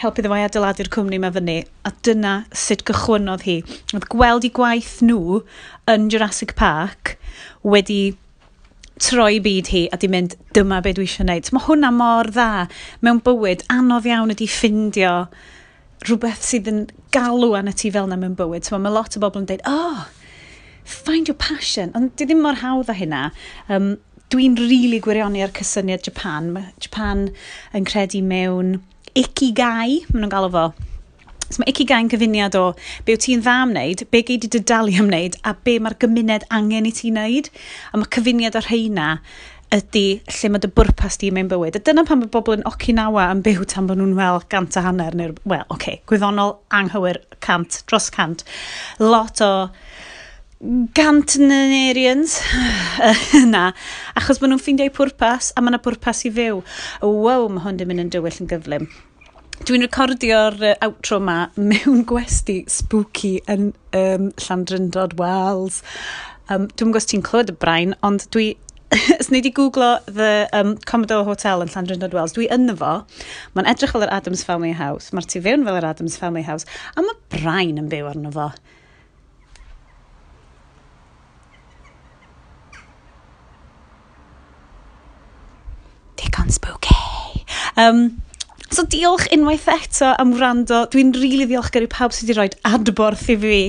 helpu 0.02 0.22
ddefo 0.22 0.38
i 0.38 0.44
adeiladu'r 0.46 0.90
cwmni 0.94 1.20
mae 1.22 1.34
fyny. 1.34 1.58
A 1.88 1.92
dyna 2.06 2.34
sut 2.52 2.84
gychwynodd 2.88 3.46
hi. 3.48 3.58
Oedd 3.96 4.08
gweld 4.12 4.46
i 4.46 4.52
gwaith 4.54 4.98
nhw 5.04 5.42
yn 5.90 6.08
Jurassic 6.12 6.54
Park 6.58 7.16
wedi 7.64 8.16
troi 9.02 9.38
byd 9.42 9.70
hi 9.72 9.84
a 9.94 9.98
di 10.00 10.10
mynd 10.10 10.34
dyma 10.56 10.80
beth 10.84 10.98
dwi 10.98 11.06
eisiau 11.08 11.24
gwneud. 11.24 11.52
Mae 11.54 11.66
hwnna 11.68 11.92
mor 11.94 12.30
dda 12.34 12.66
mewn 13.06 13.22
bywyd 13.24 13.64
anodd 13.72 14.08
iawn 14.10 14.34
ydi 14.34 14.48
ffindio 14.50 15.14
rhywbeth 16.06 16.44
sydd 16.46 16.70
yn 16.70 16.84
galw 17.14 17.54
arna 17.58 17.74
ti 17.74 17.90
fel 17.94 18.06
yna 18.08 18.18
mewn 18.20 18.36
bywyd. 18.38 18.68
So, 18.68 18.78
mae 18.78 18.94
lot 18.94 19.16
o 19.16 19.22
bobl 19.22 19.42
yn 19.42 19.48
dweud, 19.50 19.64
oh, 19.66 20.06
find 20.88 21.28
your 21.28 21.38
passion. 21.38 21.92
Ond 21.98 22.14
di 22.16 22.28
ddim 22.28 22.44
mor 22.44 22.60
hawdd 22.62 22.92
â 22.92 22.96
hynna. 22.98 23.28
Um, 23.68 23.96
dwi'n 24.32 24.58
rili 24.60 24.68
really 24.70 25.00
gwirionu 25.00 25.42
ar 25.44 25.54
cysyniad 25.56 26.04
Japan. 26.04 26.52
Mae 26.52 26.72
Japan 26.84 27.28
yn 27.76 27.88
credu 27.88 28.22
mewn 28.24 28.78
ikigai, 29.16 30.04
maen 30.10 30.24
nhw'n 30.24 30.32
galw 30.34 30.52
fo. 30.52 30.66
So 31.48 31.62
mae 31.62 31.72
ikigai 31.72 32.02
gyfuniad 32.12 32.56
o 32.60 32.64
be 33.06 33.14
wyt 33.16 33.24
ti'n 33.24 33.40
dda 33.40 33.54
am 33.64 33.72
wneud, 33.72 34.04
be 34.12 34.20
gei 34.20 34.36
di 34.40 34.50
dydalu 34.52 34.98
am 35.00 35.08
wneud, 35.08 35.38
a 35.48 35.54
be 35.64 35.78
mae'r 35.80 35.96
gymuned 36.04 36.44
angen 36.52 36.88
i 36.88 36.92
ti 36.92 37.12
wneud. 37.12 37.48
A 37.92 38.00
mae 38.00 38.12
cyfuniad 38.16 38.58
o'r 38.58 38.68
rheina 38.68 39.14
ydy 39.74 40.04
lle 40.32 40.48
mae 40.52 40.62
dy 40.64 40.70
bwrpas 40.72 41.18
di 41.20 41.28
mewn 41.34 41.48
bywyd. 41.50 41.76
A 41.76 41.84
dyna 41.84 42.04
pan 42.08 42.22
mae 42.22 42.30
bobl 42.32 42.56
yn 42.56 42.66
Okinawa 42.68 43.26
yn 43.34 43.42
byw 43.44 43.66
tan 43.68 43.88
bod 43.88 44.00
nhw'n 44.00 44.16
fel 44.16 44.40
gant 44.52 44.78
a 44.80 44.84
hanner, 44.86 45.16
neu, 45.18 45.34
wel, 45.44 45.64
oce, 45.66 45.74
okay, 45.76 45.98
gwyddonol 46.08 46.56
anghywir 46.74 47.20
cant, 47.44 47.82
dros 47.90 48.08
cant. 48.14 48.44
Lot 49.02 49.42
o 49.44 49.50
gantnerians 50.96 52.38
yna, 53.42 53.66
achos 54.18 54.40
maen 54.40 54.54
nhw'n 54.54 54.62
ffeindio 54.62 54.88
eu 54.88 54.94
pwrpas, 54.96 55.52
a 55.52 55.62
mae 55.62 55.74
yna 55.74 55.82
pwrpas 55.84 56.24
i 56.26 56.32
fyw. 56.34 56.62
Wow, 57.04 57.50
mae 57.52 57.66
hwn 57.66 57.78
ddim 57.78 57.92
yn 57.94 58.06
yn 58.06 58.14
dywyll 58.14 58.40
yn 58.42 58.50
gyflym. 58.50 58.88
Dwi'n 59.68 59.82
recordio'r 59.84 60.56
outro 60.86 61.18
ma 61.20 61.50
mewn 61.58 62.04
gwesti 62.08 62.62
spooky 62.70 63.36
yn 63.50 63.72
um, 63.98 64.30
Llandrindod 64.46 65.18
Wales. 65.18 65.82
Um, 66.48 66.70
dwi'n 66.72 66.94
gwybod 66.94 67.10
ti'n 67.10 67.24
clywed 67.26 67.52
y 67.52 67.56
brain, 67.60 67.92
ond 68.06 68.24
dwi 68.32 68.52
os 69.20 69.28
ni 69.28 69.40
wedi 69.40 69.52
googlo 69.52 69.98
the 70.06 70.48
um, 70.52 70.76
Commodore 70.88 71.24
Hotel 71.24 71.60
yn 71.64 71.72
Llandrindod 71.72 72.14
Wells, 72.16 72.32
dwi 72.36 72.48
yn 72.54 72.70
fo, 72.78 72.94
mae'n 73.56 73.68
edrych 73.68 73.92
fel 73.92 74.06
yr 74.06 74.12
Adams 74.14 74.44
Family 74.48 74.72
House, 74.78 75.12
mae'r 75.12 75.28
tu 75.28 75.42
fewn 75.44 75.66
fel 75.66 75.76
yr 75.80 75.88
Adams 75.90 76.16
Family 76.20 76.46
House, 76.46 76.64
a 76.96 77.04
mae 77.04 77.18
Brian 77.34 77.80
yn 77.82 77.90
byw 77.92 78.08
arno 78.08 78.32
fo. 78.32 78.48
Digon 86.22 86.54
spooky. 86.54 86.96
Um, 87.76 88.22
So 88.68 88.82
diolch 88.84 89.24
unwaith 89.32 89.64
eto 89.72 90.10
am 90.20 90.34
wrando. 90.36 90.82
Dwi'n 90.92 91.14
rili 91.16 91.38
really 91.38 91.46
ddiolchgar 91.48 91.86
i 91.86 91.88
pawb 91.88 92.12
sydd 92.12 92.28
wedi 92.28 92.36
rhoi 92.36 92.74
adborth 92.76 93.24
i 93.32 93.36
fi 93.40 93.60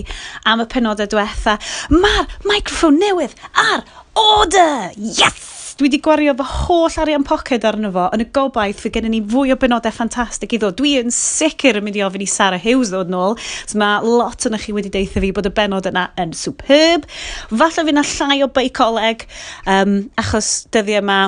am 0.51 0.59
y 0.59 0.65
penodau 0.73 1.07
diwetha. 1.07 1.53
Mae'r 1.93 2.35
microffon 2.43 2.99
newydd 2.99 3.37
ar 3.63 3.85
Order! 4.19 4.91
Yes! 4.97 5.75
Dwi 5.79 5.87
wedi 5.87 5.99
gwario 6.03 6.33
fy 6.35 6.45
holl 6.45 6.95
arian 6.99 7.23
poced 7.23 7.63
arno 7.63 7.87
fo 7.95 8.09
yn 8.15 8.25
y 8.25 8.25
gobaith 8.35 8.81
fe 8.83 8.89
gennym 8.91 9.13
ni 9.13 9.19
fwy 9.31 9.53
o 9.53 9.55
benodau 9.59 9.93
ffantastig 9.95 10.51
i 10.55 10.57
ddod. 10.59 10.75
Dwi 10.75 10.97
yn 10.99 11.13
sicr 11.15 11.79
yn 11.79 11.85
mynd 11.85 11.95
i 11.95 12.03
ofyn 12.03 12.25
i 12.25 12.27
Sarah 12.27 12.59
Hughes 12.59 12.91
ddod 12.91 13.13
nôl. 13.13 13.37
So 13.63 13.79
mae 13.79 14.01
lot 14.03 14.43
o'n 14.49 14.57
chi 14.59 14.75
wedi 14.75 14.91
deitha 14.91 15.23
fi 15.23 15.29
bod 15.35 15.47
y 15.47 15.53
benod 15.55 15.87
yna 15.87 16.09
yn 16.19 16.33
superb. 16.35 17.05
Falle 17.53 17.85
fi 17.87 17.93
na 17.95 18.03
llai 18.09 18.41
o 18.43 18.49
beicoleg 18.57 19.23
um, 19.71 19.95
achos 20.19 20.51
dyddiau 20.75 20.99
yma 20.99 21.21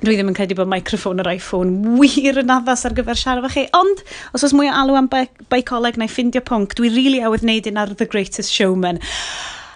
Dwi 0.00 0.14
ddim 0.16 0.30
yn 0.32 0.36
credu 0.36 0.56
bod 0.56 0.68
microffon 0.72 1.20
yr 1.20 1.28
iPhone 1.34 1.96
wir 2.00 2.38
yn 2.40 2.52
addas 2.52 2.86
ar 2.88 2.94
gyfer 2.96 3.18
siarad 3.20 3.44
efo 3.44 3.52
chi, 3.52 3.64
ond 3.76 4.00
os 4.32 4.44
oes 4.46 4.54
mwy 4.56 4.70
o 4.70 4.76
alw 4.80 4.96
am 4.96 5.10
beicoleg 5.12 6.00
neu 6.00 6.08
ffindio 6.08 6.40
pwnc, 6.40 6.72
dwi 6.78 6.88
rili 6.88 7.02
really 7.02 7.24
awydd 7.28 7.44
wneud 7.44 7.68
un 7.68 7.82
ar 7.84 7.92
The 7.92 8.08
Greatest 8.08 8.48
Showman 8.56 9.00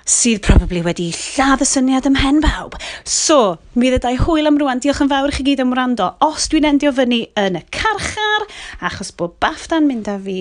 sydd 0.04 0.42
probably 0.44 0.82
wedi 0.84 1.06
lladd 1.16 1.62
y 1.64 1.66
syniad 1.68 2.06
ym 2.08 2.14
mhen 2.18 2.40
bawb. 2.44 2.76
So, 3.08 3.56
mi 3.80 3.88
ddydau 3.88 4.18
hwyl 4.26 4.50
am 4.50 4.58
rwan. 4.60 4.82
Diolch 4.84 5.00
yn 5.04 5.10
fawr 5.10 5.32
i 5.32 5.36
chi 5.36 5.46
gyd 5.46 5.62
am 5.64 5.72
wrando. 5.72 6.10
Os 6.24 6.48
dwi'n 6.52 6.68
endio 6.68 6.92
fyny 6.94 7.22
yn 7.40 7.56
y 7.60 7.62
carchar, 7.72 8.44
achos 8.84 9.14
bod 9.16 9.38
bafta'n 9.42 9.88
mynd 9.88 10.10
â 10.12 10.18
fi 10.26 10.38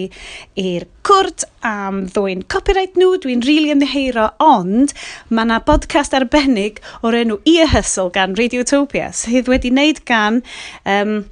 i'r 0.59 0.87
cwrt 1.07 1.47
am 1.67 2.03
ddwy'n 2.11 2.43
copyright 2.51 2.99
nhw, 2.99 3.15
dwi'n 3.23 3.43
rili 3.43 3.63
really 3.63 3.75
ymddeheiro, 3.77 4.29
ond 4.43 4.91
mae 5.29 5.47
yna 5.47 5.61
podcast 5.63 6.15
arbennig 6.17 6.83
o'r 7.03 7.21
enw 7.21 7.39
Ear 7.47 7.71
Hustle 7.71 8.11
gan 8.15 8.35
Radiotopia, 8.39 9.13
sydd 9.15 9.51
wedi 9.51 9.71
wneud 9.71 10.03
gan... 10.09 10.43
Um, 10.83 11.23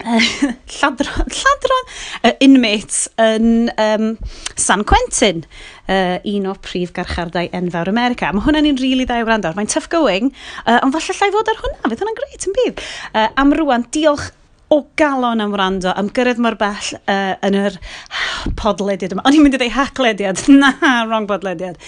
lladron, 0.80 1.28
lladron, 1.28 1.90
uh, 2.24 2.32
inmates 2.40 3.04
yn 3.20 3.68
um, 3.76 4.06
San 4.56 4.84
Quentin, 4.88 5.44
uh, 5.88 6.18
un 6.24 6.48
o 6.50 6.56
prif 6.64 6.94
garchardau 6.96 7.50
enfawr 7.56 7.90
America. 7.92 8.32
Mae 8.32 8.44
hwnna'n 8.46 8.68
un 8.70 8.80
rili 8.80 8.90
really 8.90 9.08
dda 9.08 9.20
i 9.20 9.26
wrando. 9.28 9.52
Mae'n 9.56 9.70
tough 9.70 9.90
going, 9.92 10.32
uh, 10.64 10.78
ond 10.80 10.96
falle 10.96 11.16
llai 11.20 11.32
fod 11.36 11.52
ar 11.52 11.62
hwnna, 11.62 11.82
fydd 11.86 12.04
hwnna'n 12.04 12.20
greit 12.20 12.48
yn 12.48 12.58
bydd. 12.60 12.84
Uh, 13.12 13.26
am 13.42 13.54
rwan, 13.56 13.86
diolch 13.94 14.30
o 14.70 14.84
galon 14.96 15.42
am 15.42 15.54
wrando, 15.54 15.90
am 15.98 16.08
gyrraedd 16.14 16.40
mor 16.42 16.54
bell 16.58 16.90
uh, 17.00 17.34
yn 17.46 17.56
yr 17.58 17.78
podlediad 18.60 19.16
yma. 19.16 19.24
O'n 19.26 19.36
i'n 19.36 19.44
mynd 19.44 19.58
i 19.58 19.62
ddeu 19.62 19.72
haclediad, 19.74 20.44
na, 20.62 20.74
wrong 21.10 21.26
podlediad. 21.30 21.80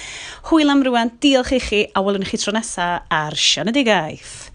Hwyl 0.51 0.75
am 0.75 0.83
rwan, 0.87 1.15
diolch 1.23 1.55
i 1.55 1.63
chi, 1.63 1.85
a 1.95 2.03
welwn 2.05 2.27
i 2.27 2.33
chi 2.33 2.43
tro 2.43 2.55
nesaf 2.57 3.07
ar 3.15 3.39
Sianedigaeth. 3.39 4.35
y 4.49 4.52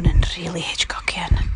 Hwn 0.00 0.24
really 0.36 0.62
Hitchcockian. 0.62 1.49